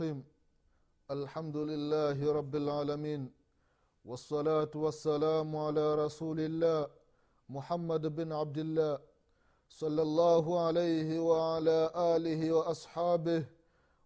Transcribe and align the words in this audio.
الرحيم. 0.00 0.22
الحمد 1.10 1.56
لله 1.70 2.18
رب 2.38 2.54
العالمين. 2.62 3.22
والصلاة 4.04 4.70
والسلام 4.74 5.56
على 5.56 5.86
رسول 6.04 6.38
الله 6.40 6.86
محمد 7.48 8.02
بن 8.06 8.32
عبد 8.32 8.58
الله 8.58 8.94
صلى 9.68 10.02
الله 10.02 10.44
عليه 10.66 11.08
وعلى 11.18 11.78
آله 12.14 12.40
وأصحابه 12.52 13.42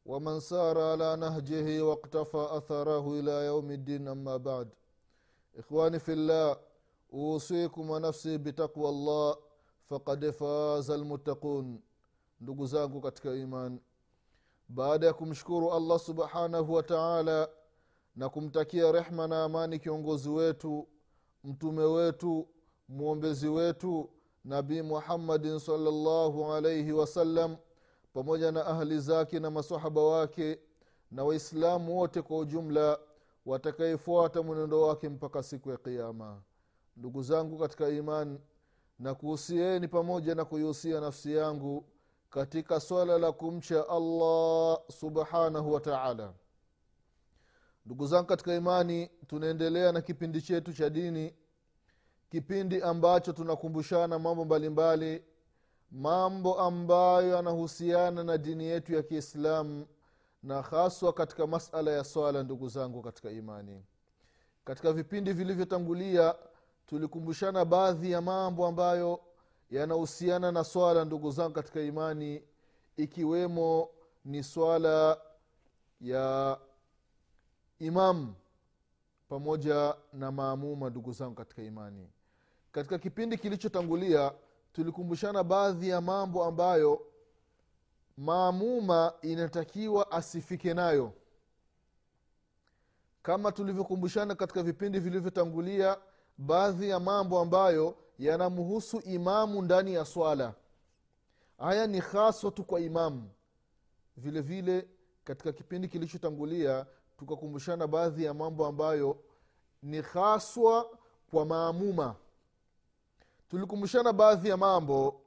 ومن 0.06 0.40
سار 0.40 0.76
على 0.80 1.16
نهجه 1.16 1.66
واقتفى 1.84 2.42
أثره 2.58 3.04
إلى 3.20 3.36
يوم 3.50 3.70
الدين. 3.70 4.08
أما 4.08 4.36
بعد 4.36 4.68
إخواني 5.60 5.98
في 5.98 6.12
الله 6.12 6.56
أوصيكم 7.12 7.90
ونفسي 7.90 8.38
بتقوى 8.38 8.88
الله 8.88 9.36
فقد 9.90 10.30
فاز 10.30 10.90
المتقون. 10.90 11.80
ndugu 12.40 12.66
zangu 12.66 13.00
katika 13.00 13.34
baada 14.74 15.06
ya 15.06 15.12
kumshukuru 15.12 15.72
allah 15.72 15.98
subhanahu 15.98 16.72
wa 16.72 16.82
taala 16.82 17.48
na 18.16 18.28
kumtakia 18.28 18.92
rehma 18.92 19.26
na 19.28 19.44
amani 19.44 19.78
kiongozi 19.78 20.28
wetu 20.28 20.88
mtume 21.44 21.82
wetu 21.84 22.48
mwombezi 22.88 23.48
wetu 23.48 24.10
nabii 24.44 24.82
muhammadin 24.82 25.58
salllahu 25.58 26.52
alaihi 26.52 26.92
wasallam 26.92 27.56
pamoja 28.14 28.52
na 28.52 28.66
ahli 28.66 29.00
zake 29.00 29.40
na 29.40 29.50
masahaba 29.50 30.02
wake 30.02 30.58
na 31.10 31.24
waislamu 31.24 31.98
wote 31.98 32.22
kwa 32.22 32.38
ujumla 32.38 32.98
watakayefuata 33.46 34.42
mwenendo 34.42 34.82
wake 34.82 35.08
mpaka 35.08 35.42
siku 35.42 35.70
ya 35.70 35.76
qiama 35.76 36.42
ndugu 36.96 37.22
zangu 37.22 37.58
katika 37.58 37.88
imani 37.88 38.38
na 38.98 39.14
kuhusieni 39.14 39.88
pamoja 39.88 40.34
na 40.34 40.44
kuihusia 40.44 41.00
nafsi 41.00 41.34
yangu 41.34 41.84
katika 42.32 42.80
swala 42.80 43.18
la 43.18 43.32
kumcha 43.32 43.88
allah 43.88 44.78
subhanahu 44.90 45.72
wa 45.72 45.80
taala. 45.80 46.32
Ndugu 47.86 48.06
zangu 48.06 48.26
katika 48.26 48.54
imani 48.54 49.10
tunaendelea 49.26 49.92
na 49.92 50.00
kipindi 50.00 50.42
chetu 50.42 50.72
cha 50.72 50.90
dini 50.90 51.34
kipindi 52.30 52.82
ambacho 52.82 53.32
tunakumbushana 53.32 54.18
mambo 54.18 54.44
mbalimbali 54.44 55.24
mambo 55.90 56.60
ambayo 56.60 57.28
yanahusiana 57.28 58.24
na 58.24 58.38
dini 58.38 58.64
yetu 58.64 58.94
ya 58.94 59.02
kiislamu 59.02 59.86
na 60.42 60.62
haswa 60.62 61.12
katika 61.12 61.46
masala 61.46 61.90
ya 61.90 62.04
swala 62.04 62.42
ndugu 62.42 62.68
zangu 62.68 63.02
katika 63.02 63.30
imani. 63.30 63.84
Katika 64.64 64.92
vipindi 64.92 65.32
vilivyotangulia 65.32 66.34
tulikumbushana 66.86 67.64
baadhi 67.64 68.10
ya 68.10 68.20
mambo 68.20 68.66
ambayo 68.66 69.20
yanahusiana 69.72 70.52
na 70.52 70.64
swala 70.64 71.04
ndugu 71.04 71.30
zangu 71.30 71.52
katika 71.54 71.80
imani 71.80 72.42
ikiwemo 72.96 73.88
ni 74.24 74.42
swala 74.42 75.20
ya 76.00 76.58
imamu 77.78 78.34
pamoja 79.28 79.94
na 80.12 80.32
maamuma 80.32 80.90
ndugu 80.90 81.12
zangu 81.12 81.34
katika 81.34 81.62
imani. 81.62 82.08
Katika 82.72 82.98
kipindi 82.98 83.38
kilichotangulia 83.38 84.32
tulikumbushana 84.72 85.44
baadhi 85.44 85.88
ya 85.88 86.00
mambo 86.00 86.44
ambayo 86.44 87.06
maamuma 88.16 89.12
inatakiwa 89.22 90.10
asifike 90.12 90.74
nayo. 90.74 91.12
Kama 93.22 93.52
tulivyokumbushana 93.52 94.34
katika 94.34 94.62
vipindi 94.62 95.00
vilivyotangulia 95.00 95.96
baadhi 96.38 96.88
ya 96.88 97.00
mambo 97.00 97.40
ambayo 97.40 97.96
yanamhusu 98.18 99.00
imamu 99.00 99.62
ndani 99.62 99.94
ya 99.94 100.04
swala. 100.04 100.54
Haya 101.58 101.86
ni 101.86 102.00
haswa 102.00 102.50
tu 102.50 102.64
kwa 102.64 102.80
imamu 102.80 103.30
vile 104.16 104.40
vile 104.40 104.88
katika 105.24 105.52
kipindi 105.52 105.88
kilichotangulia 105.88 106.86
tukakumbushana 107.18 107.86
baadhi 107.86 108.24
ya 108.24 108.34
mambo 108.34 108.66
ambayo 108.66 109.18
ni 109.82 110.00
haswa 110.02 110.98
kwa 111.30 111.44
maamuma. 111.46 112.14
Tulikumbushana 113.50 114.12
baadhi 114.12 114.48
ya 114.48 114.56
mambo. 114.56 115.20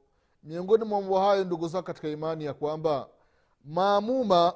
Miongoni 0.44 0.84
mwa 0.86 1.02
mambo 1.02 1.20
hayo 1.20 1.44
ndugu 1.44 1.68
zao 1.68 1.84
katika 1.84 2.08
imani 2.08 2.46
ya 2.46 2.54
kwamba 2.54 3.10
maamuma 3.66 4.54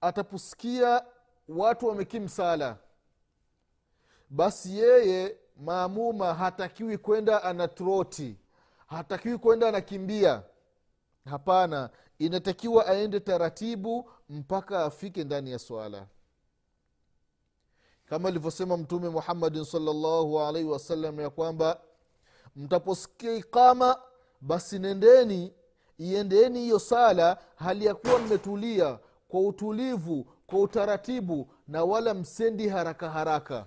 ataposikia 0.00 1.04
watu 1.48 1.86
wamekimsala 1.86 2.76
basi 4.30 4.78
yeye 4.78 5.36
maamuma 5.60 6.34
hatakiwi 6.34 6.98
kwenda 6.98 7.42
anatroti 7.42 8.36
hatakiwi 8.86 9.38
kwenda 9.38 9.68
anakimbia. 9.68 10.42
Hapana 11.24 11.90
inatakiwa 12.18 12.86
aende 12.86 13.20
taratibu 13.20 14.10
mpaka 14.28 14.84
afike 14.84 15.24
ndani 15.24 15.50
ya 15.50 15.58
swala. 15.58 16.06
Kama 18.06 18.28
ilivyosema 18.28 18.76
mtume 18.76 19.08
muhammadin 19.08 19.64
salllahu 19.64 20.40
alaihi 20.40 20.68
wasallam 20.68 21.20
ya 21.20 21.30
kwamba 21.30 21.80
mtaposikia 22.56 23.32
ikama 23.34 23.96
basi 24.40 24.78
nendeni 24.78 25.52
iendeni 25.98 26.58
hiyo 26.60 26.78
sala 26.78 27.38
hali 27.56 27.84
ya 27.86 27.94
kuwa 27.94 28.18
mmetulia 28.18 28.98
kwa 29.28 29.40
utulivu 29.40 30.26
kwa 30.46 30.60
utaratibu 30.60 31.48
na 31.68 31.84
wala 31.84 32.14
msendi 32.14 32.68
haraka 32.68 33.10
haraka 33.10 33.66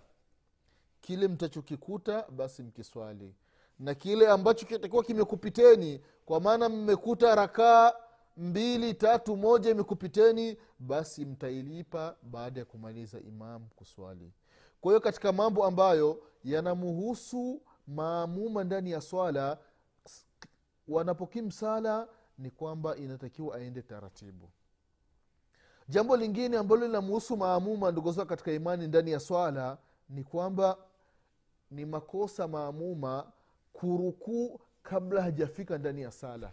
kile 1.04 1.28
mtachokikuta 1.28 2.26
basi 2.32 2.64
mkiswali. 2.64 3.36
Na 3.80 3.94
kile 3.96 4.28
ambacho 4.28 4.66
kitakuwa 4.66 5.04
kimekupiteni 5.04 6.02
kwa 6.26 6.40
maana 6.40 6.70
mmekuta 6.70 7.36
rakaa 7.36 7.94
mbili 8.38 8.94
tatu 8.94 9.38
moja 9.38 9.72
imekupiteni 9.72 10.58
basi 10.80 11.26
mtailipa 11.26 12.16
baada 12.24 12.60
ya 12.60 12.66
kumaliza 12.66 13.20
imamu 13.20 13.66
kuswali. 13.76 14.32
Kwa 14.82 14.92
hiyo 14.92 15.00
katika 15.00 15.32
mambo 15.32 15.66
ambayo 15.66 16.24
yanamuhusu 16.44 17.62
maamuma 17.88 18.64
ndani 18.64 18.92
ya 18.92 19.02
swala 19.02 19.58
wanapokim 20.88 21.52
sala 21.52 22.08
ni 22.38 22.50
kwamba 22.52 22.96
inatakiwa 22.98 23.56
aende 23.56 23.82
taratibu. 23.82 24.50
Jambo 25.90 26.18
lingine 26.18 26.58
ambalo 26.58 26.88
linamuhusu 26.88 27.38
maamuma 27.38 27.92
ndugu 27.92 28.12
zao 28.12 28.26
katika 28.26 28.52
imani 28.52 28.88
ndani 28.88 29.12
ya 29.12 29.20
swala 29.20 29.78
ni 30.10 30.24
kwamba 30.24 30.78
ni 31.74 31.86
makosa 31.86 32.48
maamuma 32.48 33.32
kurukuu 33.74 34.60
kabla 34.84 35.22
hajafika 35.22 35.78
ndani 35.78 36.02
ya 36.02 36.12
sala. 36.12 36.52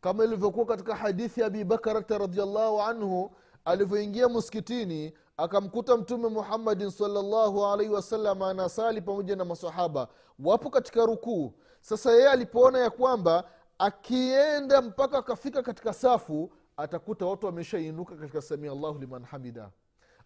Kama 0.00 0.24
ilivyokuwa 0.24 0.66
katika 0.66 0.94
hadithi 0.96 1.40
ya 1.40 1.46
abibakarata 1.46 2.18
radiallahu 2.18 2.80
anhu 2.82 3.30
alivyoingia 3.64 4.28
msikitini 4.28 5.12
akamkuta 5.36 5.96
mtume 5.96 6.28
muhammadin 6.28 6.90
salllahu 6.90 7.66
alaihi 7.66 7.92
wasallam 7.92 8.42
anasali 8.42 9.00
pamoja 9.02 9.36
na 9.36 9.44
masahaba 9.44 10.08
wapo 10.44 10.70
katika 10.70 11.06
rukuu. 11.06 11.52
Sasa 11.80 12.12
yeye 12.12 12.30
alipoona 12.30 12.78
ya 12.78 12.90
kwamba 12.90 13.50
akienda 13.78 14.82
mpaka 14.82 15.18
akafika 15.18 15.62
katika 15.62 15.92
safu 15.92 16.52
atakuta 16.76 17.26
watu 17.26 17.46
wameshainuka 17.46 18.16
katika 18.16 18.42
samia 18.42 18.72
allahu 18.72 18.98
liman 18.98 19.24
hamida 19.24 19.70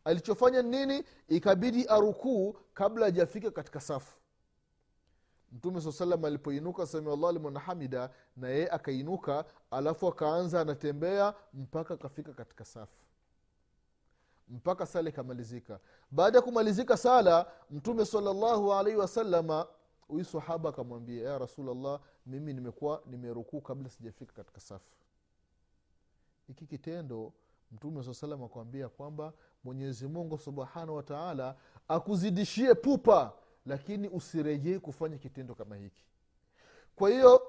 alichofanya 0.05 0.63
nini? 0.63 1.05
Ikabidi 1.29 1.85
arukuu 1.87 2.53
kabla 2.75 3.05
hajafika 3.05 3.51
katika 3.51 3.81
safu. 3.81 4.17
Mtume 5.53 5.81
saa 5.81 5.93
salam 5.93 6.25
alipoinuka 6.25 6.87
samiallah 6.87 7.33
liman 7.33 7.59
hamida 7.59 8.11
na 8.37 8.49
yeye 8.49 8.69
akainuka 8.71 9.45
alafu 9.71 10.09
akaanza 10.09 10.61
anatembea 10.61 11.35
mpaka 11.55 11.95
akafika 11.95 12.33
katika 12.33 12.65
safu. 12.65 13.03
Mpaka 14.49 14.87
sala 14.87 15.09
ikamalizika. 15.09 15.81
Baada 16.11 16.39
ya 16.39 16.43
kumalizika 16.43 16.97
sala 16.97 17.53
mtume 17.71 18.05
salallahu 18.05 18.73
alaihi 18.75 18.99
wasalama 18.99 19.67
huyu 20.09 20.25
sahaba 20.25 20.69
akamwambia 20.69 21.29
ya 21.31 21.39
rasulllah 21.39 22.01
mimi 22.27 22.53
nimekuwa 22.53 23.03
nimerukuu 23.07 23.61
kabla 23.61 23.89
sijafika 23.89 24.33
katika 24.33 24.61
safu. 24.61 24.97
Hiki 26.47 26.67
kitendo 26.67 27.33
mtume 27.73 28.03
saa 28.03 28.15
salam 28.15 28.43
akuambia 28.45 28.89
kwamba 28.89 29.33
mwenyezi 29.65 30.09
mungu 30.09 30.39
subhanahu 30.39 30.97
wataala 30.97 31.55
akuzidishie 31.89 32.75
pupa 32.75 33.33
lakini 33.67 34.09
usirejei 34.09 34.79
kufanya 34.79 35.19
kitendo 35.19 35.55
kama 35.55 35.77
hiki. 35.77 36.05
Kwa 36.97 37.11
hiyo 37.11 37.43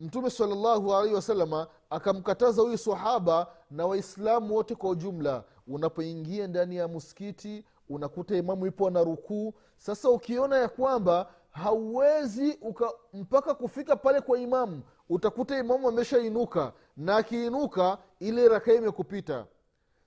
mtume 0.00 0.30
salllahu 0.30 0.94
alaihi 0.94 1.14
wasalama 1.14 1.66
akamkataza 1.90 2.62
huyu 2.62 2.78
sahaba 2.78 3.46
na 3.70 3.86
waislamu 3.86 4.54
wote 4.54 4.74
kwa 4.74 4.90
ujumla. 4.90 5.44
Unapoingia 5.66 6.46
ndani 6.46 6.76
ya 6.76 6.88
msikiti 6.88 7.64
unakuta 7.88 8.36
imamu 8.36 8.66
ipo 8.66 8.90
na 8.90 9.04
rukuu. 9.04 9.54
Sasa 9.78 10.10
ukiona 10.10 10.56
ya 10.58 10.68
kwamba 10.68 11.30
hauwezi 11.50 12.58
uka, 12.62 12.90
mpaka 13.12 13.54
kufika 13.54 13.96
pale 13.96 14.20
kwa 14.20 14.38
imamu 14.38 14.82
utakuta 15.08 15.58
imamu 15.58 15.88
ameshainuka 15.88 16.72
na 16.96 17.16
akiinuka 17.16 17.98
ile 18.20 18.48
rakaa 18.48 18.72
imekupita 18.72 19.46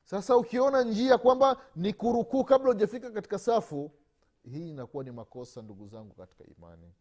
sasa 0.03 0.37
ukiona 0.37 0.83
njia 0.83 1.17
kwamba 1.17 1.57
ni 1.75 1.93
kurukuu 1.93 2.43
kabla 2.43 2.67
hujafika 2.67 3.11
katika 3.11 3.39
safu 3.39 3.91
hii 4.51 4.69
inakuwa 4.69 5.03
ni 5.03 5.11
makosa 5.11 5.61
ndugu 5.61 5.87
zangu 5.87 6.13
katika 6.15 6.43
imani. 6.43 6.93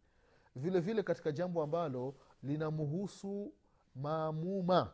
Vile 0.55 0.79
vile 0.79 1.03
katika 1.03 1.31
jambo 1.31 1.63
ambalo 1.63 2.15
linamhusu 2.43 3.53
maamuma. 3.95 4.93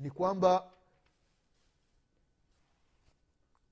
Ni 0.00 0.10
kwamba 0.10 0.70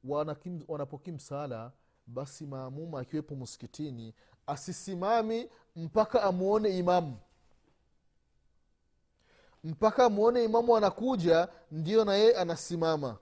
wanapokimsala 0.04 1.56
wanapokim 1.58 1.82
basi 2.06 2.46
maamuma 2.46 3.00
akiwepo 3.00 3.36
msikitini 3.36 4.14
asisimami 4.46 5.50
mpaka 5.76 6.22
amwone 6.22 6.78
imamu 6.78 7.16
mpaka 9.64 10.08
mwone 10.08 10.44
imamu 10.44 10.76
anakuja 10.76 11.48
ndio 11.70 12.04
na 12.04 12.14
yeye 12.14 12.36
anasimama. 12.36 13.16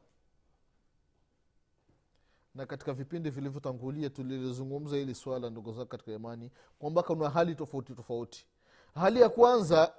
Na 2.55 2.67
katika 2.67 2.93
vipindi 2.93 3.31
vilivyotangulia 3.31 4.11
tulilizungumza 4.11 4.97
hili 4.97 5.15
swala 5.15 5.51
ndugu 5.51 5.73
zake 5.73 5.89
katika 5.91 6.13
imani 6.13 6.51
kwamba 6.79 7.03
kuna 7.03 7.31
hali 7.31 7.55
tofauti 7.55 7.95
tofauti. 7.95 8.47
Hali 8.95 9.21
ya 9.21 9.29
kwanza 9.29 9.93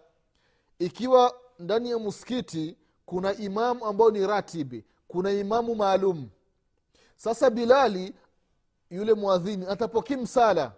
ikiwa 0.80 1.34
ndani 1.60 1.90
ya 1.90 2.00
msikiti 2.00 2.78
kuna 3.06 3.34
imamu 3.34 3.86
ambao 3.86 4.12
ni 4.12 4.28
ratibi 4.28 4.86
kuna 5.08 5.32
imamu 5.32 5.76
maalum. 5.76 6.30
Sasa 7.16 7.50
bilali 7.50 8.16
yule 8.90 9.14
mwadhini 9.14 9.66
atapokea 9.66 10.18
msala. 10.18 10.72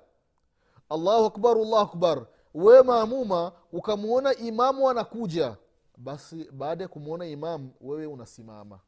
Allahu 0.90 1.26
akbar 1.26 1.58
allahu 1.58 1.76
akbar 1.78 2.26
wewe 2.54 2.84
maamuma 2.84 3.52
ukamwona 3.72 4.36
imamu 4.36 4.90
anakuja 4.90 5.58
basi 5.98 6.52
baada 6.52 6.84
ya 6.84 6.88
kumwona 6.88 7.26
imamu 7.26 7.74
wewe 7.82 8.06
unasimama. 8.06 8.80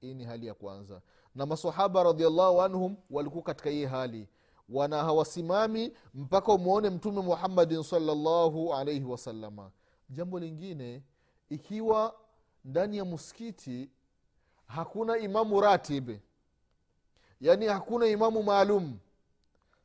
Hii 0.00 0.14
ni 0.14 0.24
hali 0.24 0.46
ya 0.46 0.54
kwanza. 0.54 1.00
Na 1.34 1.46
masahaba 1.46 2.02
radiallahu 2.02 2.62
anhum 2.62 2.96
walikuwa 3.10 3.42
katika 3.44 3.70
hii 3.70 3.84
hali. 3.84 4.28
Wana 4.68 5.04
hawasimami 5.04 5.92
mpaka 6.14 6.52
umwone 6.52 6.90
mtume 6.90 7.20
muhammadin 7.22 7.82
salllahu 7.82 8.74
alaihi 8.74 9.04
wasalama 9.04 9.70
jambo 10.10 10.38
lingine 10.38 11.02
ikiwa 11.48 12.14
ndani 12.64 12.96
ya 12.96 13.04
muskiti 13.04 13.90
hakuna 14.66 15.18
imamu 15.18 15.60
ratib 15.60 16.10
yaani 17.40 17.66
hakuna 17.66 18.06
imamu 18.06 18.42
maalum 18.42 18.98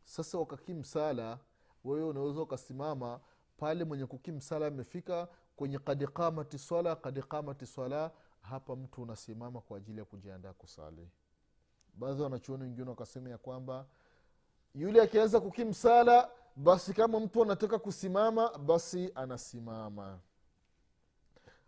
sasa 0.09 0.37
wakakim 0.37 0.83
sala 0.83 1.39
wewe 1.83 2.03
unaweza 2.03 2.41
ukasimama 2.41 3.19
pale 3.57 3.83
mwenye 3.83 4.05
kuki 4.05 4.41
sala 4.41 4.67
amefika 4.67 5.27
kwenye 5.55 5.79
kad 5.79 6.05
qamati 6.13 6.57
swala 6.57 6.95
kad 6.95 7.65
swala 7.65 8.11
hapa 8.41 8.75
mtu 8.75 9.01
unasimama 9.01 9.61
kwa 9.61 9.77
ajili 9.77 9.99
ya 9.99 10.05
kujiandaa 10.05 10.53
kusali. 10.53 11.09
Baadhi 11.93 12.21
wanachuoni 12.21 12.63
wengine 12.63 12.89
wakasema 12.89 13.29
ya 13.29 13.37
kwamba 13.37 13.85
yule 14.75 15.01
akianza 15.01 15.39
kukim 15.39 15.73
sala 15.73 16.31
basi 16.55 16.93
kama 16.93 17.19
mtu 17.19 17.43
anataka 17.43 17.79
kusimama 17.79 18.57
basi 18.57 19.11
anasimama. 19.15 20.19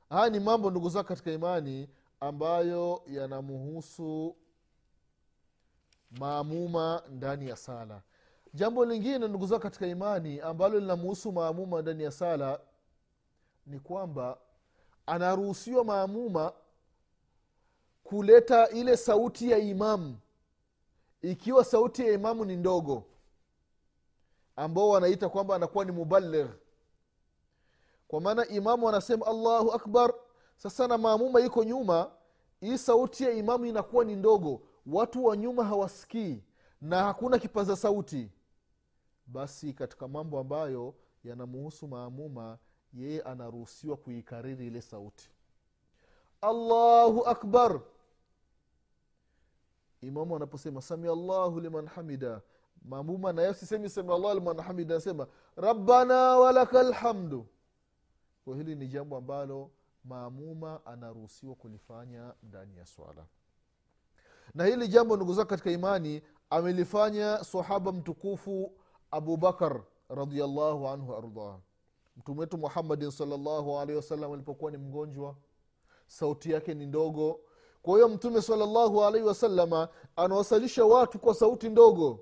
Haya 0.09 0.29
ni 0.29 0.39
mambo 0.39 0.71
ndugu 0.71 0.89
zao 0.89 1.03
katika 1.03 1.31
imani 1.31 1.89
ambayo 2.19 3.03
yanamuhusu 3.07 4.35
maamuma 6.11 7.03
ndani 7.09 7.47
ya 7.49 7.55
sala 7.55 8.01
jambo 8.53 8.85
lingine 8.85 9.27
ndugu 9.27 9.45
zao 9.45 9.59
katika 9.59 9.87
imani 9.87 10.39
ambalo 10.39 10.79
linamuhusu 10.79 11.31
maamuma 11.31 11.81
ndani 11.81 12.03
ya 12.03 12.11
sala 12.11 12.59
ni 13.65 13.79
kwamba 13.79 14.37
anaruhusiwa 15.05 15.83
maamuma 15.83 16.53
kuleta 18.03 18.69
ile 18.69 18.97
sauti 18.97 19.51
ya 19.51 19.57
imamu 19.57 20.17
ikiwa 21.21 21.65
sauti 21.65 22.01
ya 22.07 22.13
imamu 22.13 22.45
ni 22.45 22.55
ndogo 22.55 23.03
ambao 24.55 24.89
wanaita 24.89 25.29
kwamba 25.29 25.55
anakuwa 25.55 25.85
ni 25.85 25.91
mubaligh 25.91 26.49
kwa 28.07 28.21
maana 28.21 28.47
imamu 28.47 28.89
anasema 28.89 29.25
allahu 29.25 29.71
akbar. 29.71 30.13
Sasa 30.57 30.87
na 30.87 30.97
maamuma 30.97 31.41
iko 31.41 31.63
nyuma 31.63 32.11
hii 32.59 32.77
sauti 32.77 33.23
ya 33.23 33.31
imamu 33.31 33.65
inakuwa 33.65 34.05
ni 34.05 34.15
ndogo. 34.15 34.61
Watu 34.87 35.25
wa 35.25 35.37
nyuma 35.37 35.63
hawasikii 35.63 36.43
na 36.81 37.03
hakuna 37.03 37.39
kipaza 37.39 37.75
sauti 37.75 38.29
basi 39.31 39.73
katika 39.73 40.07
mambo 40.07 40.39
ambayo 40.39 40.95
yanamuhusu 41.23 41.87
maamuma 41.87 42.57
yeye 42.93 43.21
anaruhusiwa 43.21 43.97
kuikariri 43.97 44.67
ile 44.67 44.81
sauti. 44.81 45.29
Allahu 46.41 47.25
akbar! 47.25 47.81
Imamu 50.01 50.35
anaposema 50.35 50.81
samiallahu 50.81 51.59
liman 51.59 51.87
hamida. 51.87 52.41
Maamuma 52.85 53.33
nayo 53.33 53.53
sisemi 53.53 53.89
sami 53.89 54.13
allahu 54.13 54.33
liman 54.39 54.57
hamida 54.61 54.95
anasema 54.95 55.27
rabbana 55.55 56.15
walaka 56.37 56.83
lhamdu 56.83 57.47
kwa 58.45 58.55
hili 58.55 58.75
ni 58.75 58.87
jambo 58.87 59.17
ambalo 59.17 59.71
maamuma 60.03 60.85
anaruhusiwa 60.85 61.55
kulifanya 61.55 62.33
ndani 62.43 62.77
ya 62.77 62.85
swala. 62.85 63.25
Na 64.53 64.65
hili 64.65 64.87
jambo 64.87 65.15
ndugu 65.15 65.33
zako 65.33 65.49
katika 65.49 65.71
imani 65.71 66.21
amelifanya 66.49 67.37
sahaba 67.43 67.91
mtukufu 67.91 68.71
abubakar 69.11 69.83
radiallahu 70.09 70.87
anhu 70.87 71.15
ardah 71.15 71.59
mtume 72.17 72.39
wetu 72.39 72.57
muhammadin 72.57 73.11
salllahu 73.11 73.79
alehi 73.79 73.97
wasallam 73.97 74.33
alipokuwa 74.33 74.71
ni 74.71 74.77
mgonjwa 74.77 75.35
sauti 76.07 76.51
yake 76.51 76.73
ni 76.73 76.85
ndogo. 76.85 77.39
Kwa 77.81 77.93
hiyo 77.95 78.09
mtume 78.09 78.41
salllahu 78.41 79.03
alaihi 79.03 79.27
wasalama 79.27 79.89
anawasalisha 80.15 80.85
watu 80.85 81.19
kwa 81.19 81.33
sauti 81.33 81.69
ndogo. 81.69 82.19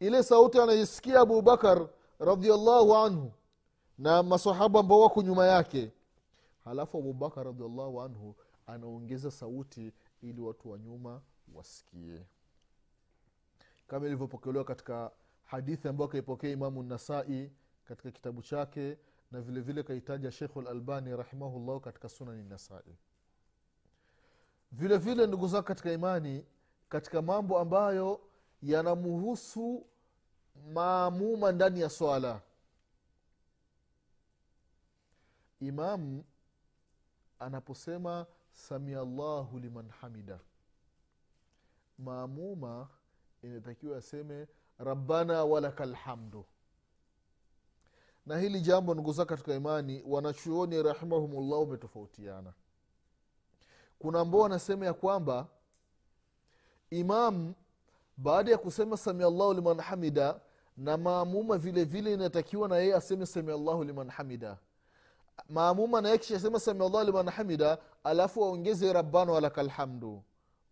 Ile 0.00 0.22
sauti 0.22 0.58
anaisikia 0.60 1.20
abubakar 1.20 1.88
radiallahu 2.18 2.96
anhu 2.96 3.32
na 3.98 4.22
masahaba 4.22 4.80
ambao 4.80 5.00
wako 5.00 5.22
nyuma 5.22 5.46
yake. 5.46 5.92
Halafu 6.64 6.98
abubakar 6.98 7.44
radiallahu 7.46 8.00
anhu 8.02 8.34
anaongeza 8.66 9.30
sauti 9.30 9.92
ili 10.22 10.40
watu 10.40 10.70
wa 10.70 10.78
nyuma 10.78 11.20
wasikie. 11.54 12.26
Kama 13.86 14.06
ilivyopokelewa 14.06 14.64
katika 14.64 15.10
hadithi 15.52 15.88
ambayo 15.88 16.08
akaipokea 16.10 16.50
imamu 16.50 16.82
nasai 16.82 17.52
katika 17.84 18.10
kitabu 18.10 18.42
chake 18.42 18.98
na 19.30 19.40
vile 19.40 19.60
vile 19.60 19.82
kaitaja 19.82 20.30
shekhu 20.32 20.62
lalbani 20.62 21.16
rahimahullahu 21.16 21.80
katika 21.80 22.08
sunani 22.08 22.42
nasai 22.44 22.96
vile 24.72 24.98
vile 24.98 25.26
ndugu 25.26 25.48
zako 25.48 25.62
katika 25.68 25.92
imani 25.92 26.46
katika 26.88 27.22
mambo 27.22 27.58
ambayo 27.58 28.20
yanamuhusu 28.62 29.86
maamuma 30.72 31.52
ndani 31.52 31.80
ya 31.80 31.90
swala. 31.90 32.42
Imamu 35.60 36.24
anaposema 37.38 38.26
samia 38.52 39.04
llahu 39.04 39.58
liman 39.58 39.88
hamida 39.88 40.40
maamuma 41.98 42.88
inatakiwa 43.42 43.98
aseme 43.98 44.46
rabbana 44.78 45.44
walaka 45.44 45.86
lhamdu 45.86 46.44
na 48.26 48.38
hili 48.38 48.60
jambo 48.60 48.94
ndugu 48.94 49.14
katika 49.24 49.54
imani 49.54 50.02
wanachuoni 50.06 50.82
rahimahumullah 50.82 51.60
wametofautiana 51.60 52.52
kuna 53.98 54.20
ambao 54.20 54.40
wanasema 54.40 54.86
ya 54.86 54.94
kwamba 54.94 55.46
imam 56.90 57.54
baada 58.16 58.50
ya 58.50 58.58
kusema 58.58 58.96
samia 58.96 59.30
llahu 59.30 59.54
liman 59.54 59.80
hamida 59.80 60.40
na 60.76 60.96
maamuma 60.96 61.58
vile 61.58 61.84
vile 61.84 62.14
inatakiwa 62.14 62.68
na 62.68 62.76
yeye 62.76 62.94
aseme 62.94 63.26
samia 63.26 63.56
llahu 63.56 63.84
liman 63.84 64.08
hamida. 64.10 64.58
Maamuma 65.48 66.00
naye 66.00 66.18
kishasema 66.18 66.60
samia 66.60 67.04
liman 67.04 67.28
hamida 67.30 67.78
alafu 68.04 68.44
aongeze 68.44 68.92
rabbana 68.92 69.32
walaka 69.32 69.62
lhamdu 69.62 70.22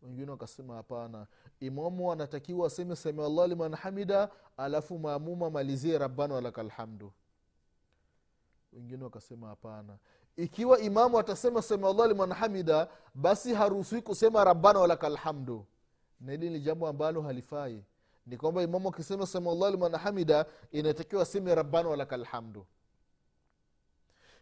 wengine 0.02 0.30
wakasema 0.30 0.74
hapana. 0.74 1.26
Imamu 1.60 2.12
anatakiwa 2.12 2.66
aseme 2.66 2.96
samia 2.96 3.28
llah 3.28 3.48
liman 3.48 3.74
hamida 3.74 4.28
alafu 4.56 4.98
maamuma 4.98 5.46
amalizie 5.46 5.98
rabbana 5.98 6.34
walaka 6.34 6.62
lhamdu 6.62 7.12
wengine 8.72 9.04
wakasema 9.04 9.48
hapana. 9.48 9.98
Ikiwa 10.36 10.78
imamu 10.78 11.18
atasema 11.18 11.62
samia 11.62 11.92
llah 11.92 12.08
liman 12.08 12.32
hamida 12.32 12.88
basi 13.14 13.54
haruhusiwi 13.54 14.02
kusema 14.02 14.44
rabbana 14.44 14.78
walaka 14.80 15.08
lhamdu 15.08 15.66
na 16.20 16.32
hili 16.32 16.50
ni 16.50 16.60
jambo 16.60 16.88
ambalo 16.88 17.22
halifai. 17.22 17.84
Ni 18.26 18.36
kwamba 18.36 18.62
imamu 18.62 18.88
akisema 18.88 19.26
samia 19.26 19.54
llah 19.54 19.70
liman 19.70 19.92
hamida 19.96 20.46
inatakiwa 20.72 21.22
aseme 21.22 21.54
rabbana 21.54 21.88
walaka 21.88 22.16
lhamdu 22.16 22.66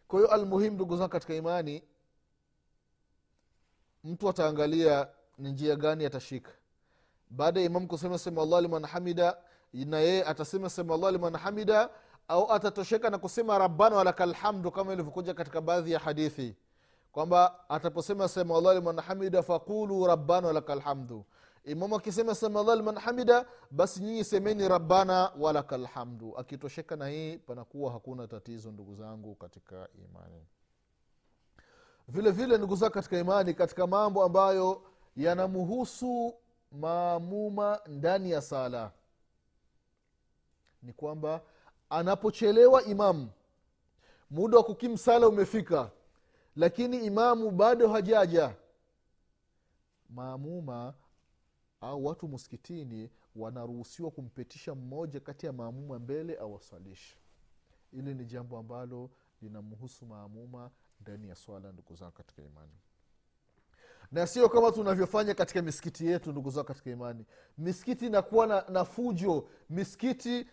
kwa 0.09 0.19
hiyo 0.21 0.33
almuhimu 0.33 0.75
ndugu 0.75 0.97
zangu 0.97 1.11
katika 1.11 1.35
imani 1.35 1.83
mtu 4.05 4.29
ataangalia 4.29 5.09
ni 5.39 5.53
njia 5.53 5.77
gani 5.77 6.05
atashika. 6.07 6.51
Baada 7.31 7.61
ya 7.61 7.67
imam 7.67 7.87
kusema 7.87 8.19
sema 8.19 8.43
allah 8.43 8.63
liman 8.63 8.85
hamida 8.87 9.37
na 9.73 9.99
yeye 9.99 10.25
atasema 10.25 10.71
sema 10.71 10.95
allah 10.95 11.13
liman 11.13 11.37
hamida 11.37 11.91
au 12.29 12.53
atatosheka 12.53 13.11
na 13.11 13.19
kusema 13.19 13.59
rabbana 13.59 13.97
walaka 13.97 14.27
lhamdu 14.27 14.71
kama 14.71 14.93
ilivyokuja 14.93 15.35
katika 15.35 15.61
baadhi 15.61 15.93
ya 15.93 15.99
hadithi. 15.99 16.57
Kwamba 17.13 17.69
ataposema 17.69 18.29
sema 18.29 18.57
allah 18.57 18.75
liman 18.75 19.01
hamida 19.01 19.43
faqulu 19.43 20.07
rabbana 20.07 20.47
walaka 20.47 20.75
lhamdu 20.75 21.25
imamu 21.65 21.97
akisema 21.97 22.35
samallah 22.35 22.77
liman 22.77 22.99
hamida 22.99 23.47
basi 23.71 24.01
nyinyi 24.03 24.25
semeni 24.25 24.69
rabbana 24.69 25.33
walaka 25.39 25.77
lhamdu 25.79 26.37
akitosheka 26.37 26.97
na 26.97 27.09
hii 27.09 27.39
panakuwa 27.39 27.93
hakuna 27.93 28.27
tatizo 28.29 28.71
ndugu 28.73 28.95
zangu 28.95 29.35
katika 29.35 29.89
imani. 29.95 30.47
Vile 32.09 32.31
vile 32.31 32.59
ndugu 32.59 32.77
zangu 32.77 32.95
katika 32.95 33.19
imani 33.19 33.55
katika 33.55 33.87
mambo 33.87 34.25
ambayo 34.25 34.83
yanamhusu 35.19 36.35
maamuma 36.73 37.81
ndani 37.87 38.31
ya 38.31 38.43
sala. 38.43 38.93
Ni 40.83 40.93
kwamba 40.93 41.43
anapochelewa 41.91 42.85
imamu 42.85 43.29
muda 44.31 44.57
wa 44.57 44.65
kukimu 44.65 44.99
sala 44.99 45.29
umefika 45.29 45.91
lakini 46.57 46.97
imamu 47.07 47.51
bado 47.51 47.89
hajaja. 47.89 48.55
Maamuma 50.11 50.95
au 51.81 52.05
watu 52.07 52.29
muskitini 52.29 53.11
wanaruhusiwa 53.37 54.11
kumpitisha 54.11 54.75
mmoja 54.75 55.21
kati 55.21 55.47
ya 55.47 55.53
maamuma 55.53 55.99
mbele 55.99 56.39
awasalishe 56.41 57.17
ili 57.93 58.15
ni 58.15 58.25
jambo 58.25 58.59
ambalo 58.59 59.11
linamhusu 59.43 60.07
maamuma 60.07 60.71
ndani 61.01 61.29
ya 61.29 61.35
swala 61.35 61.73
ndugu 61.73 61.95
zao 61.95 62.11
katika 62.11 62.43
imani 62.43 62.73
na 64.13 64.27
sio 64.27 64.49
kama 64.49 64.73
tunavyofanya 64.73 65.35
katika 65.35 65.63
misikiti 65.63 66.07
yetu 66.07 66.33
ndugu 66.33 66.51
zao 66.51 66.65
katika 66.65 66.91
imani. 66.91 67.25
Misikiti 67.59 68.07
inakuwa 68.07 68.47
na, 68.47 68.65
na 68.69 68.85
fujo. 68.85 69.49
Misikiti 69.71 70.47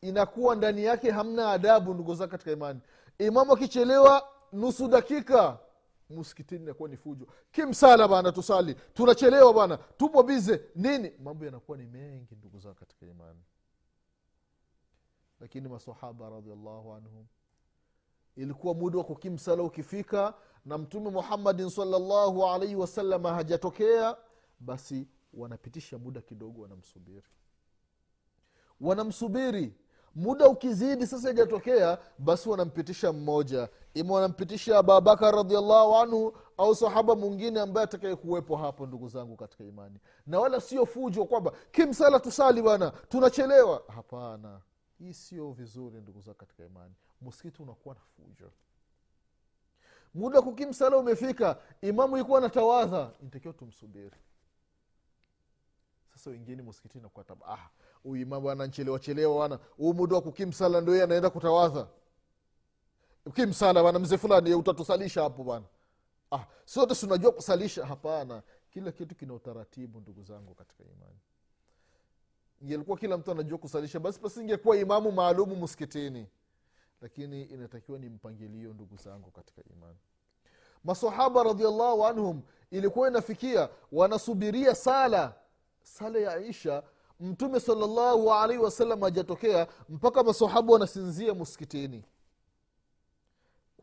inakuwa 0.00 0.56
ndani 0.56 0.84
yake 0.84 1.10
hamna 1.10 1.50
adabu 1.52 1.94
ndugu 1.94 2.14
zao 2.14 2.28
katika 2.28 2.52
imani. 2.52 2.80
Imamu 3.18 3.52
akichelewa 3.52 4.28
nusu 4.52 4.88
dakika 4.88 5.58
msikitini 6.10 6.62
inakuwa 6.64 6.88
ni 6.88 6.96
fujo. 6.96 7.26
Kimsala 7.52 8.08
bana 8.08 8.32
tusali. 8.32 8.74
Tunachelewa 8.94 9.54
bana. 9.54 9.76
Tupo 9.76 10.22
bize 10.22 10.60
nini? 10.74 11.12
Mambo 11.18 11.44
yanakuwa 11.44 11.78
ni 11.78 11.86
mengi 11.86 12.34
ndugu 12.34 12.58
zao 12.58 12.74
katika 12.74 13.06
imani. 13.06 13.40
Lakini 15.40 15.68
masahaba 15.68 16.30
radiallahu 16.30 16.92
anhum 16.92 17.26
ilikuwa 18.36 18.74
muda 18.74 18.98
wa 18.98 19.04
kukimsala 19.04 19.62
ukifika 19.62 20.34
na 20.64 20.78
mtume 20.78 21.10
muhammadin 21.10 21.70
salllahu 21.70 22.46
alaihi 22.46 22.76
wasalama 22.76 23.34
hajatokea 23.34 24.16
basi 24.60 25.08
wanapitisha 25.34 25.98
muda 25.98 26.20
kidogo 26.20 26.62
wanamsubiri. 26.62 27.26
Wanamsubiri. 28.80 29.74
Muda 30.14 30.48
ukizidi 30.48 31.06
sasa 31.06 31.30
ijatokea 31.30 31.98
basi 32.18 32.48
wanampitisha 32.48 33.12
mmoja. 33.12 33.68
Ima 33.94 34.14
wanampitisha 34.14 34.78
abubakar 34.78 35.34
radiallahu 35.34 35.96
anhu 35.96 36.36
au 36.56 36.74
sahaba 36.74 37.14
mwingine 37.16 37.60
ambaye 37.60 37.84
atakaye 37.84 38.16
kuwepo 38.16 38.56
hapo 38.56 38.86
ndugu 38.86 39.08
zangu 39.08 39.36
katika 39.36 39.64
imani. 39.64 39.98
Na 40.26 40.40
wala 40.40 40.60
sio 40.60 40.86
fujo 40.86 41.24
kwamba 41.24 41.52
kimsala 41.70 42.20
tusali 42.20 42.62
bwana 42.62 42.90
tunachelewa. 42.90 43.82
Hapana. 43.88 44.60
Hii 44.98 45.12
sio 45.14 45.50
vizuri 45.52 46.00
ndugu 46.00 46.20
zangu 46.20 46.38
katika 46.38 46.64
imani 46.64 46.94
msikiti 47.22 47.62
unakuwa 47.62 47.94
na 47.94 48.00
fujo. 48.00 48.52
Muda 50.14 50.42
kukimsala 50.42 50.96
umefika 50.96 51.58
imamu 51.80 52.18
ikuwa 52.18 52.40
na 52.40 52.48
tawadha 52.48 53.12
intakiwa 53.22 53.54
tumsubiri. 53.54 54.16
Sasa 56.14 56.30
wengine 56.30 56.62
msikitini 56.62 57.02
nakuwa 57.02 57.24
taba 57.24 57.46
ah 57.48 57.70
huyu 58.02 58.22
imamu 58.22 58.50
ananchelewa 58.50 58.98
chelewa 58.98 59.36
wana 59.36 59.58
huu 59.76 59.94
muda 59.94 60.16
wa 60.16 60.22
kukimsala 60.22 60.80
ndo 60.80 60.96
ye 60.96 61.02
anaenda 61.02 61.30
kutawadha. 61.30 61.88
Kimsala 63.34 63.82
bana 63.82 63.98
mzee 63.98 64.16
fulani 64.18 64.54
utatusalisha 64.54 65.22
hapo 65.22 65.44
bana 65.44 65.64
ah 66.32 66.44
sote 66.64 66.94
tunajua 66.94 67.32
kusalisha? 67.32 67.86
Hapana 67.86 68.42
kila 68.70 68.92
kitu 68.92 69.14
kina 69.14 69.34
utaratibu 69.34 70.00
ndugu 70.00 70.22
zangu 70.22 70.54
katika 70.54 70.84
imani. 70.84 71.18
Ingelikuwa 72.62 72.96
kila 72.98 73.18
mtu 73.18 73.30
anajua 73.30 73.58
kusalisha 73.58 74.00
basi 74.00 74.20
pasingekuwa 74.20 74.76
imamu 74.76 75.12
maalumu 75.12 75.56
msikitini 75.56 76.26
lakini 77.02 77.42
inatakiwa 77.42 77.98
ni 77.98 78.08
mpangilio 78.08 78.72
ndugu 78.72 78.96
zangu 78.96 79.30
katika 79.30 79.62
imani. 79.76 79.98
Masahaba 80.84 81.42
radiallahu 81.42 82.06
anhum 82.06 82.42
ilikuwa 82.70 83.08
inafikia 83.08 83.68
wanasubiria 83.92 84.74
sala. 84.74 85.34
Sala 85.82 86.18
ya 86.18 86.32
aisha 86.32 86.82
mtume 87.20 87.60
salallahu 87.60 88.32
alaihi 88.32 88.62
wasallam 88.62 89.00
hajatokea 89.00 89.66
mpaka 89.88 90.22
masahaba 90.22 90.72
wanasinzia 90.72 91.34
muskitini 91.34 92.04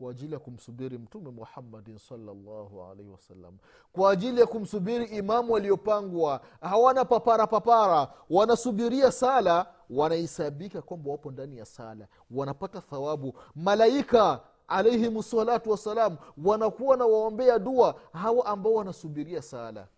kwa 0.00 0.10
ajili 0.10 0.32
ya 0.32 0.38
kumsubiri 0.38 0.98
mtume 0.98 1.30
muhammadin 1.30 1.98
salllahu 1.98 2.82
alaihi 2.82 3.10
wasallam. 3.10 3.58
Kwa 3.92 4.10
ajili 4.12 4.40
ya 4.40 4.46
kumsubiri 4.46 5.04
imamu 5.04 5.52
waliopangwa 5.52 6.40
hawana 6.60 7.04
papara 7.04 7.46
papara 7.46 8.12
wanasubiria 8.30 9.12
sala 9.12 9.66
wanahesabika 9.90 10.82
kwamba 10.82 11.10
wapo 11.10 11.30
ndani 11.30 11.58
ya 11.58 11.64
sala 11.64 12.08
wanapata 12.30 12.80
thawabu. 12.80 13.34
Malaika 13.54 14.40
alaihim 14.68 15.22
salatu 15.22 15.70
wassalam 15.70 16.16
wanakuwa 16.44 16.96
na 16.96 17.06
waombea 17.06 17.58
dua 17.58 18.00
hawa 18.12 18.46
ambao 18.46 18.74
wanasubiria 18.74 19.42
sala. 19.42 19.88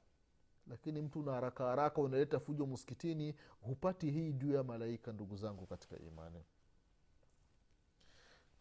Lakini 0.67 1.03
mtu 1.03 1.23
na 1.23 1.33
haraka 1.33 1.65
haraka 1.65 2.01
unaleta 2.01 2.41
fujo 2.41 2.67
muskitini 2.67 3.35
hupati 3.61 4.11
hii 4.11 4.33
juu 4.33 4.53
ya 4.53 4.63
malaika 4.63 5.13
ndugu 5.13 5.37
zangu 5.37 5.67
katika 5.67 5.97
imani 5.99 6.45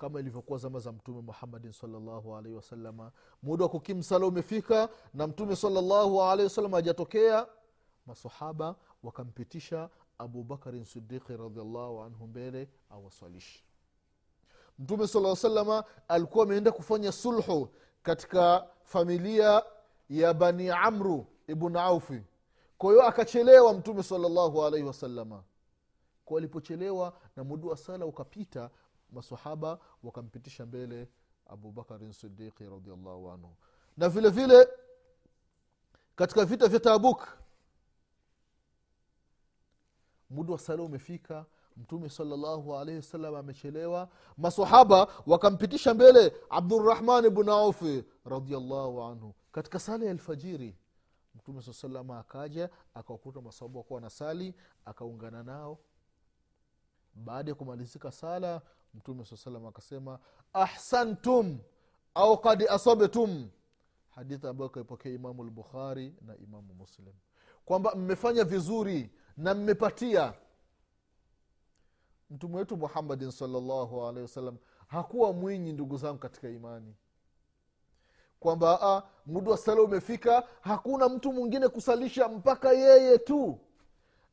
kama 0.01 0.20
ilivyokuwa 0.20 0.60
zama 0.60 0.79
za 0.79 0.91
mtume 0.91 1.22
muhammadin 1.22 1.72
salllahu 1.72 2.36
alaihi 2.36 2.55
wasalama 2.55 3.12
muda 3.43 3.63
wa 3.63 3.70
kukimsala 3.70 4.25
umefika 4.25 4.89
na 5.13 5.27
mtume 5.27 5.55
salllahu 5.55 6.22
alaihi 6.24 6.43
wasalama 6.43 6.77
hajatokea. 6.77 7.48
Masahaba 8.05 8.75
wakampitisha 9.03 9.89
abubakarin 10.17 10.86
sidiqi 10.86 11.38
radiallahu 11.38 12.01
anhu 12.01 12.27
mbele 12.27 12.70
awaswalishi. 12.89 13.63
Mtume 14.79 15.08
sala 15.08 15.36
salama 15.36 15.84
alikuwa 16.08 16.46
ameenda 16.46 16.72
kufanya 16.72 17.12
sulhu 17.12 17.70
katika 18.03 18.67
familia 18.84 19.63
ya 20.10 20.34
bani 20.34 20.70
amru 20.70 21.25
ibn 21.48 21.75
aufi 21.75 22.24
kwa 22.77 22.91
hiyo 22.91 23.08
akachelewa 23.08 23.74
mtume 23.74 24.03
salallahu 24.03 24.65
alaihi 24.65 24.88
wasalama 24.88 25.43
kwa 26.25 26.38
alipochelewa 26.38 27.13
na 27.36 27.43
muda 27.43 27.67
wa 27.67 27.77
sala 27.77 28.05
ukapita 28.05 28.70
masahaba 29.12 29.80
wakampitisha 30.03 30.65
mbele 30.65 31.08
abubakarin 31.46 32.13
sidiqi 32.13 32.63
radiallahu 32.70 33.32
anhu. 33.32 33.56
Na 33.98 34.10
vile 34.10 34.30
vile 34.30 34.68
katika 36.15 36.46
vita 36.46 36.68
vya 36.68 36.80
tabuk 36.80 37.27
muda 40.30 40.53
wa 40.53 40.60
sala 40.60 40.84
umefika 40.84 41.46
mtume 41.77 42.10
salllahu 42.10 42.75
alaihi 42.77 42.98
wasallam 42.98 43.36
amechelewa 43.36 44.10
masahaba 44.38 45.08
wakampitisha 45.27 45.94
mbele 45.94 46.34
abdurahman 46.50 47.30
bnu 47.30 47.51
aufi 47.51 48.03
radiallahu 48.25 49.03
anhu. 49.03 49.34
Katika 49.51 49.80
sala 49.80 50.06
ya 50.06 50.12
alfajiri 50.12 50.77
mtume 51.36 51.62
saa 51.62 51.74
salama 51.74 52.20
akaja 52.20 52.70
akawakuta 52.94 53.41
masahaba 53.41 53.77
wakuwa 53.80 54.10
sali 54.10 54.56
akaungana 54.86 55.44
nao. 55.44 55.80
Baada 57.13 57.51
ya 57.51 57.56
kumalizika 57.56 58.12
sala 58.12 58.62
mtume 58.93 59.25
saa 59.25 59.36
salam 59.38 59.65
akasema 59.65 60.19
ahsantum 60.53 61.57
au 62.15 62.38
kad 62.41 62.63
asabtum. 62.69 63.50
Hadithi 64.10 64.48
ambayo 64.48 64.69
kaipokea 64.69 65.12
imamu 65.12 65.43
lbukhari 65.43 66.15
na 66.21 66.38
imamu 66.38 66.74
muslim. 66.74 67.13
Kwamba 67.65 67.95
mmefanya 67.95 68.43
vizuri 68.43 69.10
na 69.38 69.53
mmepatia. 69.53 70.33
Mtume 72.29 72.57
wetu 72.57 72.77
muhammadin 72.77 73.31
salllahu 73.31 74.05
alehi 74.07 74.21
wasallam 74.21 74.57
hakuwa 74.88 75.33
mwinyi 75.33 75.74
ndugu 75.74 75.98
zangu 75.98 76.17
katika 76.19 76.50
imani. 76.50 76.95
Kwamba 78.39 79.03
muda 79.25 79.51
wa 79.51 79.57
sala 79.57 79.81
umefika 79.81 80.43
hakuna 80.62 81.10
mtu 81.10 81.33
mwingine 81.33 81.67
kusalisha 81.67 82.27
mpaka 82.27 82.71
yeye 82.74 83.17
tu. 83.17 83.60